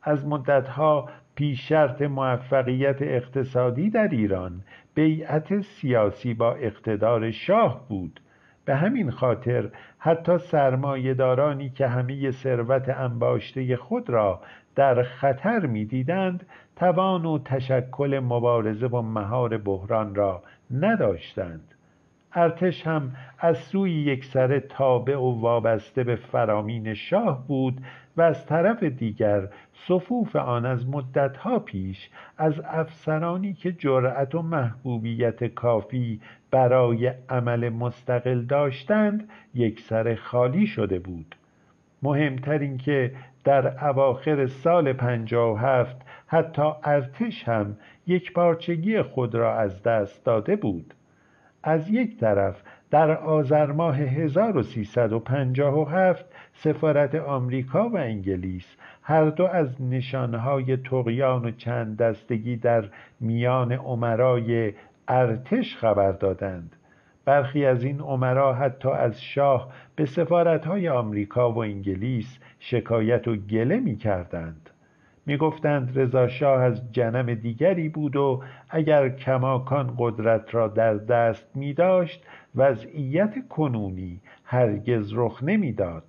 از 0.02 0.26
مدتها 0.26 1.08
پیش 1.34 1.68
شرط 1.68 2.02
موفقیت 2.02 3.02
اقتصادی 3.02 3.90
در 3.90 4.08
ایران 4.08 4.60
بیعت 4.94 5.60
سیاسی 5.60 6.34
با 6.34 6.54
اقتدار 6.54 7.30
شاه 7.30 7.88
بود. 7.88 8.20
به 8.64 8.76
همین 8.76 9.10
خاطر 9.10 9.70
حتی 9.98 10.38
سرمایهدارانی 10.38 11.70
که 11.70 11.86
همه 11.86 12.30
ثروت 12.30 12.88
انباشته 12.88 13.76
خود 13.76 14.10
را 14.10 14.40
در 14.74 15.02
خطر 15.02 15.66
می‌دیدند 15.66 16.46
توان 16.76 17.24
و 17.24 17.38
تشکل 17.38 18.20
مبارزه 18.24 18.88
با 18.88 19.02
مهار 19.02 19.58
بحران 19.58 20.14
را 20.14 20.42
نداشتند. 20.70 21.74
ارتش 22.34 22.86
هم 22.86 23.12
از 23.38 23.58
سوی 23.58 23.90
یک 23.90 24.24
سر 24.24 24.58
تابع 24.58 25.16
و 25.16 25.40
وابسته 25.40 26.04
به 26.04 26.16
فرامین 26.16 26.94
شاه 26.94 27.46
بود 27.46 27.80
و 28.16 28.22
از 28.22 28.46
طرف 28.46 28.82
دیگر 28.82 29.48
صفوف 29.74 30.36
آن 30.36 30.66
از 30.66 30.88
مدتها 30.88 31.58
پیش 31.58 32.10
از 32.38 32.60
افسرانی 32.60 33.52
که 33.54 33.72
جرأت 33.72 34.34
و 34.34 34.42
محبوبیت 34.42 35.44
کافی 35.44 36.20
برای 36.50 37.12
عمل 37.28 37.68
مستقل 37.68 38.42
داشتند 38.42 39.28
یک 39.54 39.80
سر 39.80 40.14
خالی 40.14 40.66
شده 40.66 40.98
بود. 40.98 41.36
مهمتر 42.02 42.58
این 42.58 42.78
که 42.78 43.12
در 43.44 43.88
اواخر 43.88 44.46
سال 44.46 44.92
پنجاه 44.92 45.52
و 45.52 45.56
هفت 45.56 45.96
حتی 46.26 46.72
ارتش 46.84 47.48
هم 47.48 47.76
یک 48.06 48.32
پارچگی 48.32 49.02
خود 49.02 49.34
را 49.34 49.58
از 49.58 49.82
دست 49.82 50.24
داده 50.24 50.56
بود. 50.56 50.94
از 51.62 51.90
یک 51.90 52.20
طرف 52.20 52.62
در 52.90 53.10
آذر 53.10 53.72
ماه 53.72 53.96
1357 53.96 56.24
سفارت 56.54 57.14
آمریکا 57.14 57.88
و 57.88 57.96
انگلیس 57.96 58.76
هر 59.02 59.24
دو 59.24 59.46
از 59.46 59.82
نشانهای 59.82 60.76
تقیان 60.76 61.44
و 61.44 61.50
چند 61.50 61.96
دستگی 61.96 62.56
در 62.56 62.84
میان 63.20 63.72
عمرای 63.72 64.72
ارتش 65.08 65.76
خبر 65.76 66.12
دادند. 66.12 66.76
برخی 67.24 67.64
از 67.64 67.84
این 67.84 68.00
عمرا 68.00 68.54
حتی 68.54 68.88
از 68.88 69.22
شاه 69.22 69.72
به 69.96 70.06
سفارتهای 70.06 70.88
آمریکا 70.88 71.52
و 71.52 71.58
انگلیس 71.58 72.38
شکایت 72.58 73.28
و 73.28 73.36
گله 73.36 73.80
می 73.80 73.96
کردند 73.96 74.61
می 75.26 75.36
گفتند 75.36 75.98
رضا 75.98 76.28
شاه 76.28 76.62
از 76.62 76.92
جنم 76.92 77.34
دیگری 77.34 77.88
بود 77.88 78.16
و 78.16 78.42
اگر 78.70 79.08
کماکان 79.08 79.94
قدرت 79.98 80.54
را 80.54 80.68
در 80.68 80.94
دست 80.94 81.56
می 81.56 81.74
داشت 81.74 82.26
وضعیت 82.54 83.48
کنونی 83.48 84.20
هرگز 84.44 85.12
رخ 85.14 85.42
نمی‌داد. 85.42 86.04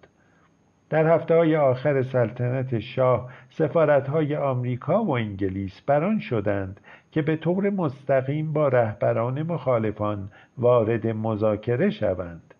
در 0.89 1.07
هفته 1.07 1.35
های 1.35 1.55
آخر 1.55 2.01
سلطنت 2.01 2.79
شاه 2.79 3.29
سفارت 3.49 4.07
های 4.07 4.35
آمریکا 4.35 5.03
و 5.03 5.11
انگلیس 5.11 5.81
بران 5.81 6.19
شدند 6.19 6.79
که 7.11 7.21
به 7.21 7.35
طور 7.35 7.69
مستقیم 7.69 8.53
با 8.53 8.67
رهبران 8.67 9.43
مخالفان 9.43 10.31
وارد 10.57 11.07
مذاکره 11.07 11.89
شوند 11.89 12.52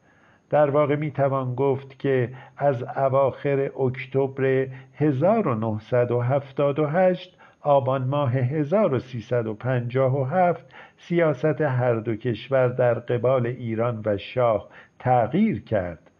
در 0.53 0.69
واقع 0.69 0.95
می 0.95 1.11
توان 1.11 1.55
گفت 1.55 1.99
که 1.99 2.29
از 2.57 2.83
اواخر 2.83 3.71
اکتبر 3.79 4.67
1978 4.95 7.37
آبان 7.61 8.03
ماه 8.03 8.31
1357 8.31 10.65
سیاست 10.97 11.61
هر 11.61 11.95
دو 11.95 12.15
کشور 12.15 12.67
در 12.67 12.93
قبال 12.93 13.47
ایران 13.47 14.01
و 14.05 14.17
شاه 14.17 14.69
تغییر 14.99 15.63
کرد. 15.63 16.11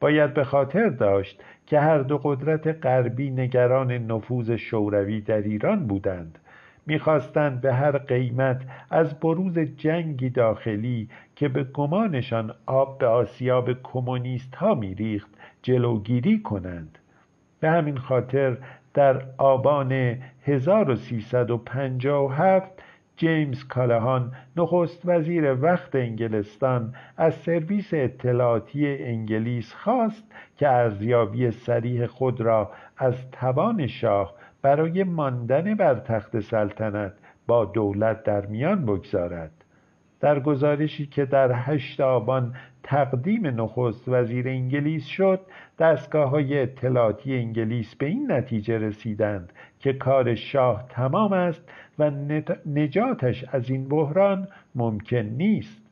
باید 0.00 0.34
به 0.34 0.44
خاطر 0.44 0.88
داشت 0.88 1.42
که 1.66 1.80
هر 1.80 1.98
دو 1.98 2.18
قدرت 2.18 2.86
غربی 2.86 3.30
نگران 3.30 3.92
نفوذ 3.92 4.50
شوروی 4.50 5.20
در 5.20 5.42
ایران 5.42 5.86
بودند. 5.86 6.38
می‌خواستند 6.86 7.60
به 7.60 7.74
هر 7.74 7.98
قیمت 7.98 8.62
از 8.90 9.20
بروز 9.20 9.58
جنگی 9.58 10.30
داخلی 10.30 11.08
که 11.36 11.48
به 11.48 11.64
گمانشان 11.64 12.54
آب 12.66 12.98
به 12.98 13.06
آسیاب 13.06 13.82
کمونیست 13.82 14.54
ها 14.54 14.74
میریخت 14.74 15.30
جلوگیری 15.62 16.42
کنند. 16.42 16.98
به 17.60 17.70
همین 17.70 17.96
خاطر 17.96 18.56
در 18.94 19.22
آبان 19.38 20.18
1357 20.42 22.82
جیمز 23.16 23.64
کالهان 23.64 24.32
نخست 24.56 25.02
وزیر 25.04 25.62
وقت 25.62 25.94
انگلستان 25.94 26.94
از 27.16 27.34
سرویس 27.34 27.88
اطلاعاتی 27.92 28.86
انگلیس 28.86 29.74
خواست 29.74 30.24
که 30.56 30.68
ارزیابی 30.68 31.50
سریح 31.50 32.06
خود 32.06 32.40
را 32.40 32.70
از 32.96 33.30
توان 33.30 33.86
شاه 33.86 34.34
برای 34.62 35.04
ماندن 35.04 35.74
بر 35.74 35.94
تخت 35.94 36.40
سلطنت 36.40 37.12
با 37.46 37.64
دولت 37.64 38.22
در 38.22 38.46
میان 38.46 38.86
بگذارد. 38.86 39.63
در 40.24 40.40
گزارشی 40.40 41.06
که 41.06 41.24
در 41.24 41.52
هشت 41.52 42.00
آبان 42.00 42.54
تقدیم 42.82 43.46
نخست 43.46 44.08
وزیر 44.08 44.48
انگلیس 44.48 45.06
شد 45.06 45.40
دستگاه 45.78 46.30
های 46.30 46.62
اطلاعاتی 46.62 47.34
انگلیس 47.34 47.94
به 47.94 48.06
این 48.06 48.32
نتیجه 48.32 48.78
رسیدند 48.78 49.52
که 49.80 49.92
کار 49.92 50.34
شاه 50.34 50.86
تمام 50.88 51.32
است 51.32 51.68
و 51.98 52.10
نجاتش 52.66 53.44
از 53.52 53.70
این 53.70 53.88
بحران 53.88 54.48
ممکن 54.74 55.16
نیست. 55.16 55.84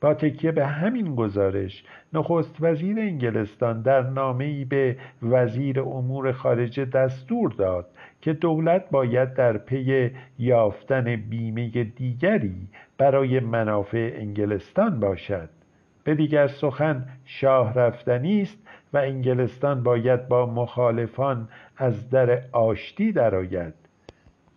با 0.00 0.14
تکیه 0.14 0.52
به 0.52 0.66
همین 0.66 1.14
گزارش 1.14 1.84
نخست 2.12 2.56
وزیر 2.60 2.98
انگلستان 2.98 3.82
در 3.82 4.02
نامه‌ای 4.02 4.64
به 4.64 4.96
وزیر 5.22 5.80
امور 5.80 6.32
خارجه 6.32 6.84
دستور 6.84 7.50
داد 7.50 7.86
که 8.20 8.32
دولت 8.32 8.90
باید 8.90 9.34
در 9.34 9.58
پی 9.58 10.10
یافتن 10.38 11.16
بیمه 11.16 11.84
دیگری 11.84 12.68
برای 12.98 13.40
منافع 13.40 14.12
انگلستان 14.16 15.00
باشد. 15.00 15.48
به 16.04 16.14
دیگر 16.14 16.46
سخن 16.46 17.06
شاه 17.24 17.74
رفتنی 17.74 18.42
است 18.42 18.58
و 18.92 18.98
انگلستان 18.98 19.82
باید 19.82 20.28
با 20.28 20.46
مخالفان 20.46 21.48
از 21.76 22.10
در 22.10 22.42
آشتی 22.52 23.12
درآید. 23.12 23.74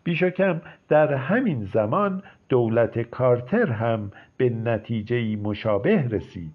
بیش 0.03 0.23
کم 0.23 0.61
در 0.87 1.13
همین 1.13 1.65
زمان 1.65 2.23
دولت 2.49 2.99
کارتر 2.99 3.71
هم 3.71 4.11
به 4.37 4.49
نتیجه 4.49 5.35
مشابه 5.35 6.07
رسید. 6.07 6.53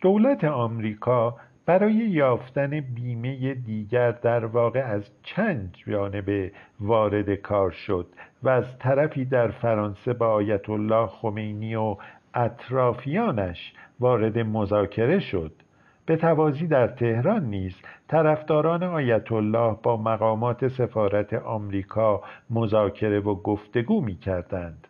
دولت 0.00 0.44
آمریکا 0.44 1.36
برای 1.70 1.94
یافتن 1.94 2.80
بیمه 2.80 3.54
دیگر 3.54 4.10
در 4.10 4.44
واقع 4.44 4.80
از 4.80 5.10
چند 5.22 5.76
جانبه 5.86 6.52
وارد 6.80 7.34
کار 7.34 7.70
شد 7.70 8.06
و 8.42 8.48
از 8.48 8.78
طرفی 8.78 9.24
در 9.24 9.48
فرانسه 9.48 10.12
با 10.12 10.26
آیت 10.28 10.70
الله 10.70 11.06
خمینی 11.06 11.74
و 11.74 11.96
اطرافیانش 12.34 13.72
وارد 14.00 14.38
مذاکره 14.38 15.18
شد. 15.18 15.52
به 16.06 16.16
توازی 16.16 16.66
در 16.66 16.86
تهران 16.86 17.44
نیز 17.44 17.76
طرفداران 18.08 18.82
آیت 18.82 19.32
الله 19.32 19.76
با 19.82 19.96
مقامات 19.96 20.68
سفارت 20.68 21.34
آمریکا 21.34 22.22
مذاکره 22.50 23.20
و 23.20 23.34
گفتگو 23.34 24.00
می 24.00 24.16
کردند 24.16 24.86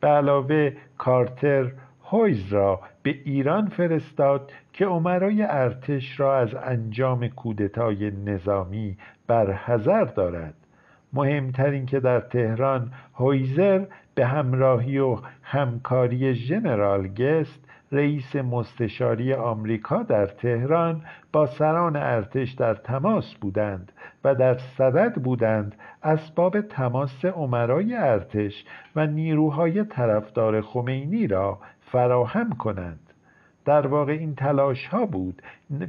به 0.00 0.08
علاوه 0.08 0.72
کارتر 0.98 1.72
هویز 2.14 2.52
را 2.52 2.80
به 3.02 3.10
ایران 3.24 3.68
فرستاد 3.68 4.52
که 4.72 4.86
عمرای 4.86 5.42
ارتش 5.42 6.20
را 6.20 6.38
از 6.38 6.54
انجام 6.54 7.28
کودتای 7.28 8.10
نظامی 8.10 8.96
حذر 9.66 10.04
دارد. 10.04 10.54
مهمتر 11.12 11.84
که 11.84 12.00
در 12.00 12.20
تهران 12.20 12.90
هویزر 13.14 13.84
به 14.14 14.26
همراهی 14.26 14.98
و 14.98 15.18
همکاری 15.42 16.34
ژنرال 16.34 17.08
گست 17.08 17.64
رئیس 17.92 18.36
مستشاری 18.36 19.34
آمریکا 19.34 20.02
در 20.02 20.26
تهران 20.26 21.02
با 21.32 21.46
سران 21.46 21.96
ارتش 21.96 22.52
در 22.52 22.74
تماس 22.74 23.34
بودند 23.34 23.92
و 24.24 24.34
در 24.34 24.54
صدد 24.54 25.14
بودند 25.14 25.74
اسباب 26.02 26.60
تماس 26.60 27.24
عمرای 27.24 27.94
ارتش 27.94 28.64
و 28.96 29.06
نیروهای 29.06 29.84
طرفدار 29.84 30.60
خمینی 30.60 31.26
را 31.26 31.58
فراهم 31.94 32.52
کنند. 32.52 33.00
در 33.64 33.86
واقع 33.86 34.12
این 34.12 34.34
تلاش 34.34 34.86
ها 34.86 35.06
بود 35.06 35.42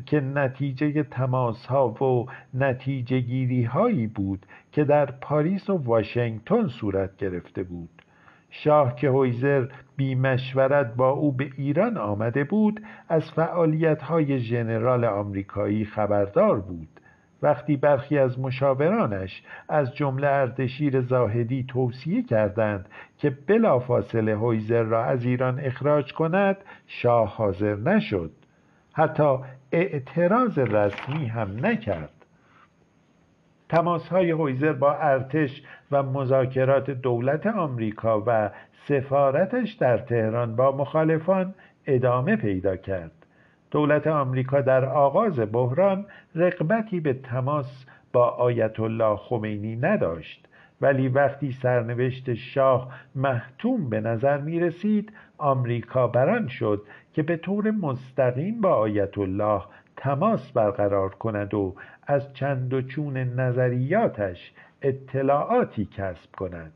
که 0.06 0.20
نتیجه 0.20 1.04
تماس 1.04 1.66
ها 1.66 1.90
و 1.90 2.26
نتیجه 2.54 3.20
گیری 3.20 3.64
هایی 3.64 4.08
بود 4.08 4.46
که 4.72 4.84
در 4.84 5.06
پاریس 5.06 5.70
و 5.70 5.78
واشنگتن 5.78 6.68
صورت 6.68 7.18
گرفته 7.18 7.64
بود. 7.64 7.90
شاه 8.50 8.96
که 8.96 9.10
هویزر 9.10 9.68
بی 9.96 10.16
مشورت 10.16 10.96
با 10.96 11.10
او 11.10 11.32
به 11.32 11.50
ایران 11.58 11.98
آمده 11.98 12.44
بود 12.44 12.82
از 13.10 13.32
فعالیت 13.32 14.02
های 14.02 14.40
ژنرال 14.40 15.06
آمریکایی 15.06 15.86
خبردار 15.86 16.60
بود. 16.60 17.00
وقتی 17.46 17.78
برخی 17.78 18.18
از 18.18 18.40
مشاورانش 18.40 19.44
از 19.70 19.96
جمله 19.96 20.28
اردشیر 20.28 21.02
زاهدی 21.02 21.66
توصیه 21.68 22.24
کردند 22.24 22.90
که 23.18 23.30
بلافاصله 23.30 24.36
هویزر 24.36 24.84
را 24.84 25.06
از 25.06 25.26
ایران 25.26 25.60
اخراج 25.60 26.14
کند 26.14 26.58
شاه 26.88 27.36
حاضر 27.36 27.76
نشد. 27.76 28.32
حتی 28.94 29.38
اعتراض 29.72 30.60
رسمی 30.60 31.26
هم 31.26 31.66
نکرد. 31.66 32.26
تماس 33.70 34.08
های 34.08 34.32
هویزر 34.32 34.74
با 34.74 34.94
ارتش 34.94 35.64
و 35.92 36.04
مذاکرات 36.04 36.90
دولت 36.90 37.48
آمریکا 37.48 38.24
و 38.28 38.50
سفارتش 38.88 39.74
در 39.74 39.98
تهران 39.98 40.56
با 40.56 40.78
مخالفان 40.78 41.54
ادامه 41.86 42.36
پیدا 42.36 42.78
کرد. 42.78 43.15
دولت 43.76 44.08
آمریکا 44.08 44.62
در 44.62 44.86
آغاز 44.86 45.40
بحران 45.40 46.06
رقبتی 46.36 47.00
به 47.00 47.14
تماس 47.14 47.86
با 48.14 48.30
آیت 48.30 48.80
الله 48.80 49.16
خمینی 49.16 49.76
نداشت. 49.76 50.48
ولی 50.82 51.08
وقتی 51.08 51.52
سرنوشت 51.52 52.34
شاه 52.34 52.94
محتوم 53.16 53.90
به 53.90 54.02
نظر 54.02 54.38
می 54.38 54.60
رسید 54.60 55.14
آمریکا 55.38 56.08
بران 56.08 56.48
شد 56.48 56.82
که 57.14 57.24
به 57.24 57.38
طور 57.38 57.72
مستقیم 57.72 58.62
با 58.62 58.74
آیت 58.74 59.18
الله 59.18 59.62
تماس 59.98 60.52
برقرار 60.52 61.10
کند 61.10 61.54
و 61.54 61.76
از 62.08 62.34
چند 62.34 62.74
و 62.74 62.82
چون 62.82 63.18
نظریاتش 63.18 64.54
اطلاعاتی 64.82 65.86
کسب 65.86 66.32
کند. 66.32 66.72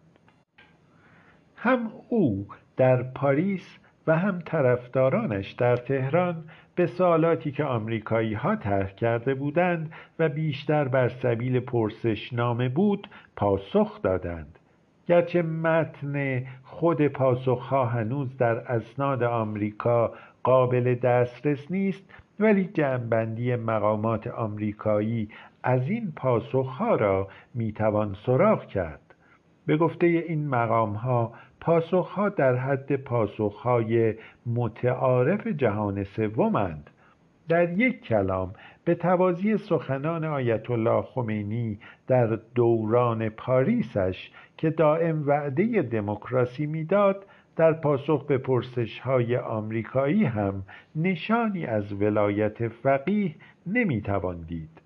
هم 1.56 1.92
او 2.10 2.48
در 2.78 3.04
پاریس 3.04 3.80
و 4.08 4.18
هم 4.18 4.42
طرفدارانش 4.46 5.52
در 5.52 5.76
تهران 5.76 6.44
به 6.80 6.88
سوالاتی 6.88 7.52
که 7.52 7.64
آمریکایی 7.64 8.34
ها 8.34 8.56
طرح 8.56 8.92
کرده 8.92 9.34
بودند 9.34 9.92
و 10.20 10.30
بیشتر 10.30 10.88
بر 10.88 11.10
سبیل 11.10 11.60
پرسشنامه 11.60 12.70
بود 12.70 13.08
پاسخ 13.36 14.02
دادند. 14.02 14.60
گرچه 15.08 15.42
متن 15.42 16.44
خود 16.64 17.08
پاسخها 17.08 17.86
هنوز 17.86 18.38
در 18.38 18.58
اسناد 18.58 19.24
آمریکا 19.24 20.14
قابل 20.44 20.96
دسترس 20.96 21.72
نیست 21.72 22.04
ولی 22.40 22.70
جمعبندی 22.74 23.56
مقامات 23.56 24.28
آمریکایی 24.28 25.30
از 25.64 25.90
این 25.90 26.14
پاسخها 26.16 26.96
را 26.96 27.28
می‌توان 27.54 28.16
سراغ 28.26 28.66
کرد. 28.66 29.16
به 29.66 29.78
گفته 29.78 30.08
این 30.08 30.48
مقام 30.48 30.94
ها 30.94 31.34
پاسخها 31.62 32.30
در 32.30 32.56
حد 32.56 32.96
پاسخهای 32.96 34.16
متعارف 34.46 35.48
جهان 35.48 36.04
سومند. 36.04 36.90
در 37.50 37.80
یک 37.80 38.02
کلام 38.02 38.54
به 38.86 38.96
توازی 38.96 39.58
سخنان 39.58 40.26
آیت 40.26 40.72
الله 40.72 41.02
خمینی 41.02 41.80
در 42.08 42.40
دوران 42.56 43.30
پاریسش 43.30 44.32
که 44.58 44.70
دائم 44.70 45.28
وعده 45.28 45.82
دموکراسی 45.82 46.66
می‌داد 46.66 47.26
در 47.56 47.74
پاسخ 47.74 48.26
به 48.26 48.38
پرسش 48.38 49.00
های 49.00 49.38
آمریکایی 49.38 50.26
هم 50.26 50.64
نشانی 50.96 51.66
از 51.66 51.94
ولایت 51.94 52.68
فقیه 52.68 53.36
نمی‌توان 53.68 54.42
دید. 54.42 54.82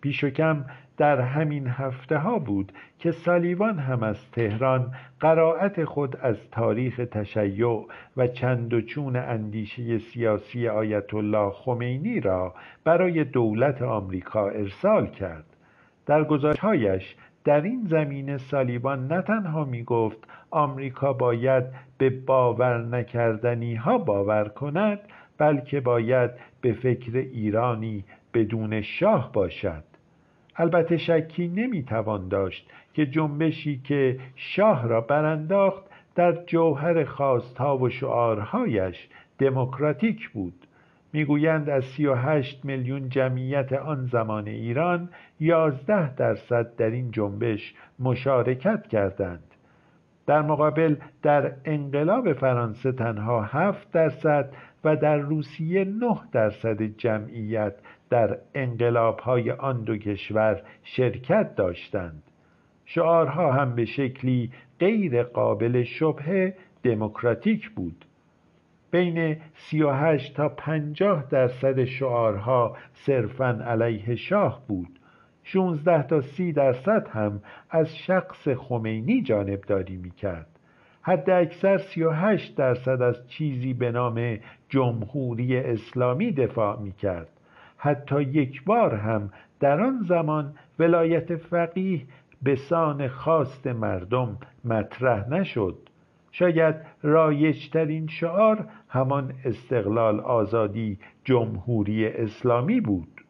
پیش 0.00 0.24
و 0.24 0.30
کم 0.30 0.64
در 0.96 1.20
همین 1.20 1.66
هفته 1.66 2.18
ها 2.18 2.38
بود 2.38 2.72
که 2.98 3.10
سالیوان 3.10 3.78
هم 3.78 4.02
از 4.02 4.30
تهران 4.30 4.94
قرائت 5.20 5.84
خود 5.84 6.16
از 6.16 6.50
تاریخ 6.50 7.00
تشیع 7.10 7.86
و 8.16 8.26
چند 8.26 8.74
و 8.74 8.80
چون 8.80 9.16
اندیشه 9.16 9.98
سیاسی 9.98 10.68
آیت 10.68 11.14
الله 11.14 11.50
خمینی 11.50 12.20
را 12.20 12.54
برای 12.84 13.24
دولت 13.24 13.82
آمریکا 13.82 14.48
ارسال 14.48 15.06
کرد. 15.06 15.44
در 16.06 16.24
گزارشهایش 16.24 17.16
در 17.44 17.60
این 17.60 17.84
زمینه 17.84 18.38
سالیوان 18.38 19.06
نه 19.06 19.22
تنها 19.22 19.64
می 19.64 19.82
گفت 19.82 20.18
آمریکا 20.50 21.12
باید 21.12 21.64
به 21.98 22.10
باور 22.10 22.84
نکردنی 22.84 23.74
ها 23.74 23.98
باور 23.98 24.48
کند 24.48 25.00
بلکه 25.38 25.80
باید 25.80 26.30
به 26.60 26.72
فکر 26.72 27.16
ایرانی 27.16 28.04
بدون 28.34 28.80
شاه 28.80 29.32
باشد. 29.32 29.89
البته 30.60 30.96
شکی 30.96 31.48
نمی‌توان 31.48 32.28
داشت 32.28 32.70
که 32.94 33.06
جنبشی 33.06 33.80
که 33.84 34.18
شاه 34.36 34.88
را 34.88 35.00
برانداخت 35.00 35.84
در 36.14 36.32
جوهر 36.32 37.04
خواستها 37.04 37.78
و 37.78 37.88
شعارهایش 37.88 39.08
دموکراتیک 39.38 40.28
بود. 40.28 40.66
می‌گویند 41.12 41.70
از 41.70 41.84
سی 41.84 42.06
و 42.06 42.14
هشت 42.14 42.64
میلیون 42.64 43.08
جمعیت 43.08 43.72
آن 43.72 44.06
زمان 44.06 44.46
ایران 44.46 45.08
یازده 45.40 46.14
درصد 46.14 46.76
در 46.76 46.90
این 46.90 47.10
جنبش 47.10 47.74
مشارکت 47.98 48.86
کردند. 48.86 49.54
در 50.26 50.42
مقابل 50.42 50.96
در 51.22 51.52
انقلاب 51.64 52.32
فرانسه 52.32 52.92
تنها 52.92 53.42
هفت 53.42 53.92
درصد 53.92 54.52
و 54.84 54.96
در 54.96 55.16
روسیه 55.16 55.84
نه 55.84 56.18
درصد 56.32 56.82
جمعیت 56.82 57.74
در 58.10 58.38
انقلابهای 58.54 59.50
آن 59.50 59.82
دو 59.82 59.96
کشور 59.96 60.62
شرکت 60.82 61.54
داشتند. 61.54 62.22
شعارها 62.84 63.52
هم 63.52 63.74
به 63.74 63.84
شکلی 63.84 64.50
غیر 64.80 65.22
قابل 65.22 65.82
شبهه 65.82 66.56
دموکراتیک 66.82 67.70
بود. 67.70 68.04
بین 68.90 69.36
38 69.54 70.36
تا 70.36 70.48
50 70.48 71.24
درصد 71.30 71.84
شعارها 71.84 72.76
صرفا 72.92 73.60
علیه 73.66 74.14
شاه 74.14 74.62
بود. 74.68 74.98
16 75.42 76.02
تا 76.02 76.20
30 76.20 76.52
درصد 76.52 77.08
هم 77.08 77.42
از 77.70 77.96
شخص 77.96 78.48
خمینی 78.48 79.22
جانبداری 79.22 79.96
می‌کرد. 79.96 80.46
حد 81.02 81.30
اکثر 81.30 81.78
38 81.78 82.56
درصد 82.56 83.02
از 83.02 83.28
چیزی 83.28 83.74
به 83.74 83.90
نام 83.90 84.38
جمهوری 84.68 85.56
اسلامی 85.56 86.32
دفاع 86.32 86.80
می‌کرد. 86.80 87.39
حتی 87.82 88.22
یک 88.22 88.64
بار 88.64 88.94
هم 88.94 89.30
در 89.60 89.80
آن 89.80 90.04
زمان 90.08 90.54
ولایت 90.78 91.36
فقیه 91.36 92.02
به 92.42 92.56
سان 92.56 93.08
خواست 93.08 93.66
مردم 93.66 94.38
مطرح 94.64 95.28
نشد. 95.28 95.78
شاید 96.32 96.74
رایجترین 97.02 98.06
شعار 98.06 98.68
همان 98.88 99.32
استقلال 99.44 100.20
آزادی 100.20 100.98
جمهوری 101.24 102.06
اسلامی 102.06 102.80
بود. 102.80 103.20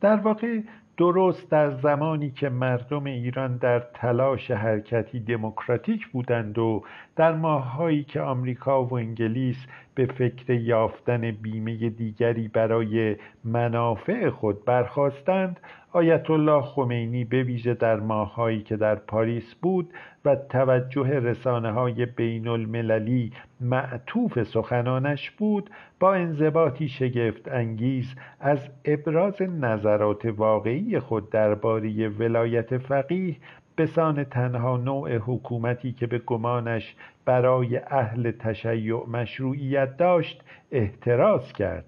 در 0.00 0.16
واقع 0.16 0.60
درست 0.96 1.50
در 1.50 1.70
زمانی 1.70 2.30
که 2.30 2.48
مردم 2.48 3.04
ایران 3.04 3.56
در 3.56 3.80
تلاش 3.80 4.50
حرکتی 4.50 5.20
دموکراتیک 5.20 6.08
بودند 6.08 6.58
و 6.58 6.82
در 7.18 7.32
ماههایی 7.32 8.04
که 8.04 8.20
آمریکا 8.20 8.84
و 8.84 8.94
انگلیس 8.94 9.66
به 9.94 10.06
فکر 10.06 10.52
یافتن 10.52 11.30
بیمه 11.30 11.76
دیگری 11.90 12.48
برای 12.48 13.16
منافع 13.44 14.30
خود 14.30 14.64
برخواستند 14.64 15.60
آیت 15.92 16.30
الله 16.30 16.62
خمینی 16.62 17.24
به 17.24 17.42
ویژه 17.42 17.74
در 17.74 18.00
ماههایی 18.00 18.62
که 18.62 18.76
در 18.76 18.94
پاریس 18.94 19.54
بود 19.54 19.92
و 20.24 20.36
توجه 20.36 21.08
رسانه 21.08 21.72
های 21.72 22.06
بین 22.06 22.48
المللی 22.48 23.32
معطوف 23.60 24.42
سخنانش 24.42 25.30
بود 25.30 25.70
با 26.00 26.14
انضباطی 26.14 26.88
شگفت 26.88 27.48
انگیز 27.48 28.14
از 28.40 28.58
ابراز 28.84 29.42
نظرات 29.42 30.24
واقعی 30.24 30.98
خود 30.98 31.30
درباره 31.30 32.08
ولایت 32.08 32.78
فقیه 32.78 33.36
به 33.78 33.86
سان 33.86 34.24
تنها 34.24 34.76
نوع 34.76 35.16
حکومتی 35.16 35.92
که 35.92 36.06
به 36.06 36.18
گمانش 36.18 36.96
برای 37.24 37.76
اهل 37.76 38.30
تشیع 38.30 39.06
مشروعیت 39.06 39.96
داشت 39.96 40.44
احتراز 40.72 41.52
کرد. 41.52 41.84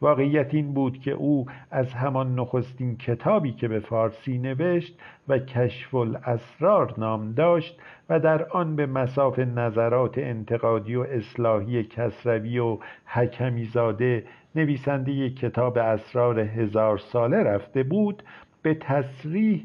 واقعیت 0.00 0.54
این 0.54 0.74
بود 0.74 0.98
که 0.98 1.10
او 1.10 1.46
از 1.70 1.92
همان 1.92 2.34
نخستین 2.34 2.96
کتابی 2.96 3.52
که 3.52 3.68
به 3.68 3.80
فارسی 3.80 4.38
نوشت 4.38 4.98
و 5.28 5.38
کشف 5.38 5.94
الاسرار 5.94 6.94
نام 6.98 7.32
داشت 7.32 7.80
و 8.08 8.20
در 8.20 8.48
آن 8.48 8.76
به 8.76 8.86
مساف 8.86 9.38
نظرات 9.38 10.18
انتقادی 10.18 10.94
و 10.94 11.02
اصلاحی 11.02 11.84
کسروی 11.84 12.58
و 12.58 12.78
حکمی 13.06 13.64
زاده 13.64 14.24
نویسنده 14.54 15.30
کتاب 15.30 15.78
اسرار 15.78 16.40
هزار 16.40 16.98
ساله 16.98 17.42
رفته 17.42 17.82
بود 17.82 18.22
به 18.62 18.74
تصریح 18.74 19.64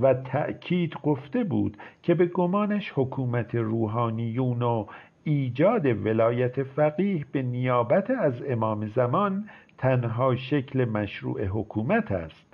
و 0.00 0.14
تأکید 0.14 0.94
گفته 1.02 1.44
بود 1.44 1.76
که 2.02 2.14
به 2.14 2.26
گمانش 2.26 2.92
حکومت 2.94 3.54
روحانیون 3.54 4.62
و 4.62 4.86
ایجاد 5.24 5.86
ولایت 6.06 6.62
فقیه 6.62 7.24
به 7.32 7.42
نیابت 7.42 8.10
از 8.10 8.34
امام 8.48 8.86
زمان 8.86 9.48
تنها 9.78 10.36
شکل 10.36 10.84
مشروع 10.84 11.44
حکومت 11.44 12.12
است. 12.12 12.46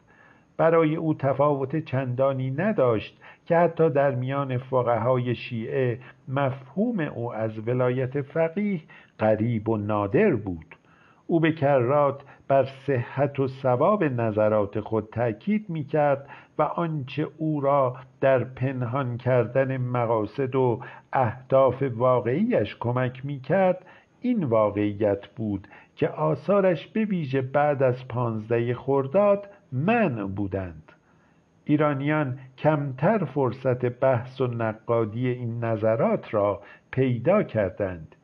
برای 0.57 0.97
او 0.97 1.15
تفاوت 1.15 1.85
چندانی 1.85 2.51
نداشت 2.51 3.21
که 3.47 3.57
حتی 3.57 3.91
در 3.91 4.15
میان 4.15 4.59
فقهای 4.59 5.35
شیعه 5.35 5.99
مفهوم 6.29 7.01
او 7.01 7.35
از 7.35 7.69
ولایت 7.69 8.21
فقیه 8.21 8.81
قریب 9.19 9.69
و 9.69 9.77
نادر 9.77 10.35
بود. 10.35 10.78
او 11.31 11.41
به 11.41 11.53
کرات 11.53 12.23
بر 12.49 12.65
صحت 12.87 13.41
و 13.41 13.49
ثواب 13.49 14.05
نظرات 14.05 14.81
خود 14.81 15.09
تأکید 15.13 15.71
می 15.71 15.85
کرد 15.85 16.29
و 16.59 16.63
آنچه 16.63 17.29
او 17.39 17.61
را 17.61 17.97
در 18.21 18.45
پنهان 18.45 19.17
کردن 19.17 19.77
مقاصد 19.77 20.55
و 20.55 20.81
اهداف 21.13 21.83
واقعیش 21.83 22.77
کمک 22.81 23.27
می 23.27 23.41
کرد 23.41 23.87
این 24.21 24.45
واقعیت 24.45 25.27
بود 25.27 25.69
که 25.97 26.09
آثارش 26.09 26.87
به 26.87 27.05
ویژه 27.05 27.43
بعد 27.43 27.83
از 27.83 28.09
پانزده 28.09 28.75
خرداد 28.75 29.47
من 29.73 30.27
بودند. 30.27 30.93
ایرانیان 31.65 32.39
کمتر 32.59 33.25
فرصت 33.25 33.85
بحث 33.85 34.41
و 34.41 34.47
نقادی 34.47 35.29
این 35.29 35.65
نظرات 35.65 36.35
را 36.35 36.61
پیدا 36.91 37.43
کردند. 37.43 38.15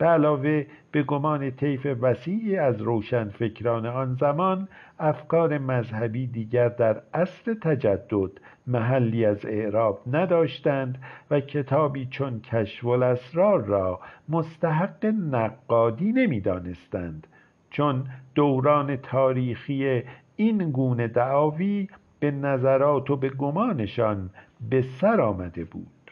به 0.00 0.06
علاوه 0.06 0.66
به 0.92 1.02
گمان 1.02 1.50
طیف 1.50 1.86
وسیعی 2.00 2.56
از 2.56 2.82
روشنفکران 2.82 3.86
آن 3.86 4.14
زمان 4.14 4.68
افکار 4.98 5.58
مذهبی 5.58 6.26
دیگر 6.26 6.68
در 6.68 7.02
اصل 7.14 7.54
تجدد 7.54 8.30
محلی 8.66 9.24
از 9.24 9.46
اعراب 9.46 10.02
نداشتند 10.12 10.98
و 11.30 11.40
کتابی 11.40 12.06
چون 12.06 12.40
کشف 12.40 12.86
الاسرار 12.86 13.64
را 13.64 14.00
مستحق 14.28 15.06
نقادی 15.06 16.12
نمی‌دانستند. 16.12 17.26
چون 17.70 18.04
دوران 18.34 18.96
تاریخی 18.96 20.02
این 20.36 20.70
گونه 20.70 21.08
دعاوی 21.08 21.88
به 22.20 22.30
نظرات 22.30 23.10
و 23.10 23.16
به 23.16 23.28
گمانشان 23.28 24.30
به 24.70 24.82
سر 24.82 25.20
آمده 25.20 25.64
بود. 25.64 26.10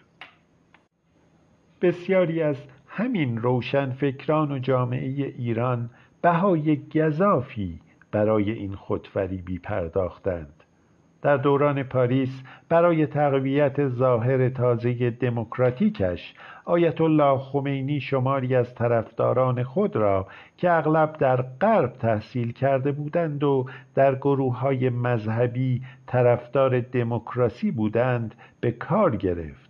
بسیاری 1.82 2.42
از 2.42 2.56
همین 2.98 3.38
روشنفکران 3.38 4.52
و 4.52 4.58
جامعه 4.58 5.34
ایران 5.38 5.90
بهای 6.22 6.76
گذافی 6.94 7.80
برای 8.12 8.50
این 8.50 8.74
خودفریبی 8.74 9.58
پرداختند 9.58 10.64
در 11.22 11.36
دوران 11.36 11.82
پاریس 11.82 12.42
برای 12.68 13.06
تقویت 13.06 13.88
ظاهر 13.88 14.48
تازه 14.48 15.10
دموکراتیکش 15.10 16.34
آیت 16.64 17.00
الله 17.00 17.38
خمینی 17.38 18.00
شماری 18.00 18.54
از 18.54 18.74
طرفداران 18.74 19.62
خود 19.62 19.96
را 19.96 20.26
که 20.56 20.72
اغلب 20.72 21.16
در 21.18 21.42
غرب 21.42 21.92
تحصیل 21.92 22.52
کرده 22.52 22.92
بودند 22.92 23.44
و 23.44 23.66
در 23.94 24.14
گروه 24.14 24.58
های 24.58 24.90
مذهبی 24.90 25.82
طرفدار 26.06 26.80
دموکراسی 26.80 27.70
بودند 27.70 28.34
به 28.60 28.70
کار 28.70 29.16
گرفت. 29.16 29.67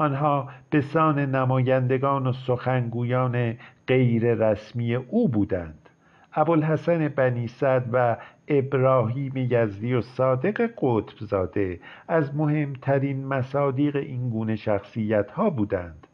آنها 0.00 0.48
به 0.70 0.80
سان 0.80 1.18
نمایندگان 1.18 2.26
و 2.26 2.32
سخنگویان 2.32 3.54
غیر 3.86 4.34
رسمی 4.34 4.94
او 4.94 5.28
بودند. 5.28 5.88
ابوالحسن 6.34 7.08
بنی 7.08 7.48
صد 7.48 7.84
و 7.92 8.16
ابراهیم 8.48 9.32
یزدی 9.36 9.94
و 9.94 10.00
صادق 10.00 10.70
قطب 10.82 11.18
زاده 11.20 11.80
از 12.08 12.36
مهمترین 12.36 13.26
مصادیق 13.26 13.96
این 13.96 14.30
گونه 14.30 14.56
شخصیت 14.56 15.30
ها 15.30 15.50
بودند. 15.50 16.06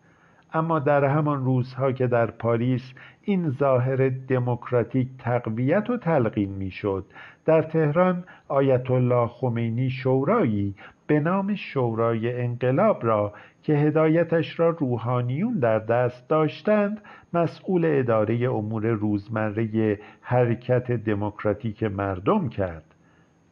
اما 0.53 0.79
در 0.79 1.05
همان 1.05 1.45
روزها 1.45 1.93
که 1.93 2.07
در 2.07 2.27
پاریس 2.27 2.93
این 3.29 3.51
ظاهر 3.51 4.09
دموکراتیک 4.09 5.09
تقویت 5.19 5.91
و 5.91 5.97
تلقین 5.97 6.49
می‌شد. 6.49 7.05
در 7.45 7.63
تهران 7.63 8.25
آیت 8.49 8.91
الله 8.91 9.27
خمینی 9.27 9.91
شورایی 9.91 10.75
به 11.07 11.21
نام 11.21 11.55
شورای 11.55 12.41
انقلاب 12.43 13.07
را 13.07 13.33
که 13.63 13.73
هدایتش 13.73 14.61
را 14.61 14.69
روحانیون 14.69 15.59
در 15.59 15.79
دست 15.79 16.29
داشتند 16.29 17.01
مسئول 17.35 17.85
اداره 17.85 18.51
امور 18.51 18.87
روزمره 18.87 19.99
حرکت 20.21 20.93
دموکراتیک 20.93 21.83
مردم 21.83 22.49
کرد. 22.49 22.95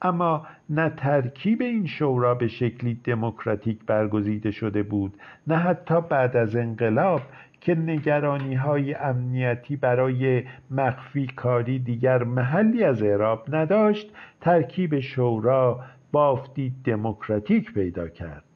اما 0.03 0.47
نه 0.71 0.93
ترکیب 0.97 1.63
این 1.63 1.87
شورا 1.87 2.35
به 2.35 2.49
شکلی 2.49 3.01
دموکراتیک 3.05 3.79
برگزیده 3.87 4.51
شده 4.51 4.83
بود 4.83 5.15
نه 5.47 5.57
حتی 5.57 6.01
بعد 6.01 6.37
از 6.37 6.57
انقلاب 6.57 7.21
که 7.64 7.74
نگرانی 7.74 8.55
های 8.55 8.94
امنیتی 8.94 9.77
برای 9.77 10.44
مخفی 10.70 11.27
کاری 11.27 11.79
دیگر 11.79 12.24
محلی 12.24 12.85
از 12.85 13.03
اعراب 13.03 13.55
نداشت 13.55 14.12
ترکیب 14.40 15.00
شورا 15.00 15.81
بافتی 16.12 16.74
دموکراتیک 16.85 17.72
پیدا 17.74 18.09
کرد. 18.09 18.54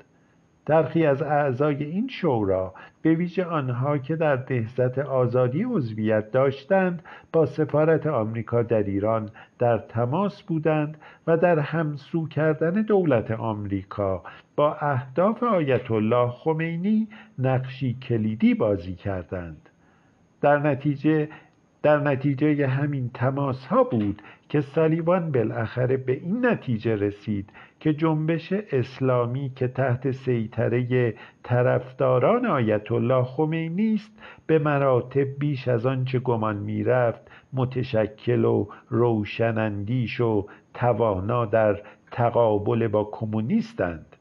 برخی 0.69 1.07
از 1.07 1.23
اعضای 1.23 1.85
این 1.85 2.09
شورا 2.09 2.75
به 3.03 3.15
ویژه 3.15 3.45
آنها 3.45 3.99
که 3.99 4.17
در 4.17 4.45
نهضت 4.51 4.99
آزادی 4.99 5.63
عضویت 5.63 6.31
داشتند 6.31 7.03
با 7.33 7.47
سفارت 7.47 8.07
آمریکا 8.07 8.63
در 8.63 8.83
ایران 8.83 9.31
در 9.59 9.79
تماس 9.79 10.43
بودند 10.43 10.99
و 11.27 11.37
در 11.37 11.59
همسو 11.59 12.29
کردن 12.29 12.83
دولت 12.83 13.31
آمریکا 13.31 14.23
با 14.57 14.75
اهداف 14.75 15.43
آیت 15.43 15.91
الله 15.91 16.31
خمینی 16.31 17.09
نقشی 17.39 17.95
کلیدی 18.03 18.55
بازی 18.55 18.95
کردند. 18.95 19.69
در 20.41 20.59
نتیجه 20.59 21.29
در 21.83 21.99
نتیجه 22.01 22.67
همین 22.67 23.11
تماس 23.15 23.67
ها 23.67 23.85
بود 23.85 24.23
که 24.49 24.61
سالیوان 24.61 25.33
بالاخره 25.33 25.97
به 25.97 26.13
این 26.13 26.47
نتیجه 26.47 26.97
رسید 26.97 27.51
که 27.81 27.95
جنبش 27.95 28.53
اسلامی 28.53 29.53
که 29.57 29.69
تحت 29.69 30.11
سیطره 30.11 31.15
طرفداران 31.43 32.47
آیت 32.47 32.93
الله 32.93 33.25
خمینی 33.25 33.95
است 33.95 34.13
به 34.47 34.59
مراتب 34.59 35.39
بیش 35.39 35.69
از 35.69 35.87
آنچه 35.87 36.19
گمان 36.19 36.57
می‌رفت 36.57 37.21
متشکل 37.53 38.45
و 38.45 38.67
روشنندیش 38.89 40.21
و 40.21 40.47
توانا 40.75 41.45
در 41.45 41.81
تقابل 42.11 42.89
با 42.89 43.05
کمونیستند. 43.13 44.17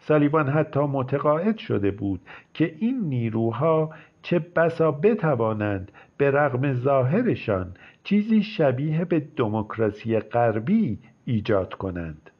سالیوان 0.00 0.48
حتی 0.48 0.80
متقاعد 0.80 1.58
شده 1.58 1.90
بود 1.90 2.20
که 2.54 2.74
این 2.78 3.00
نیروها 3.00 3.90
چه 4.22 4.38
بسا 4.38 4.90
بتوانند 4.90 5.92
به 6.16 6.30
رغم 6.30 6.72
ظاهرشان 6.72 7.74
چیزی 8.04 8.42
شبیه 8.42 9.04
به 9.04 9.20
دموکراسی 9.36 10.18
غربی 10.18 10.98
ایجاد 11.24 11.74
کنند. 11.74 12.30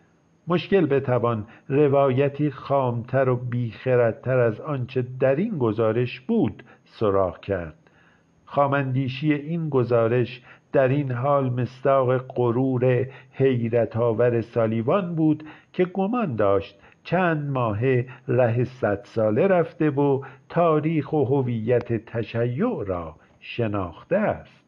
مشکل 0.48 0.86
بتوان 0.86 1.46
روایتی 1.68 2.50
خامتر 2.50 3.28
و 3.28 3.36
بیخردتر 3.36 4.38
از 4.38 4.60
آنچه 4.60 5.06
در 5.20 5.36
این 5.36 5.58
گزارش 5.58 6.20
بود 6.20 6.62
سراغ 6.84 7.40
کرد. 7.40 7.74
خامندیشی 8.44 9.32
این 9.32 9.68
گزارش 9.68 10.42
در 10.72 10.88
این 10.88 11.12
حال 11.12 11.50
مستاق 11.50 12.18
غرور 12.18 13.06
حیرت 13.32 13.96
آور 13.96 14.40
سالیوان 14.40 15.14
بود 15.14 15.44
که 15.72 15.84
گمان 15.84 16.36
داشت 16.36 16.78
چند 17.04 17.50
ماه 17.50 17.80
ره 18.28 18.64
صد 18.64 19.00
ساله 19.04 19.46
رفته 19.46 19.90
و 19.90 20.22
تاریخ 20.48 21.12
و 21.12 21.24
هویت 21.24 22.06
تشیع 22.06 22.84
را 22.84 23.16
شناخته 23.40 24.16
است. 24.16 24.61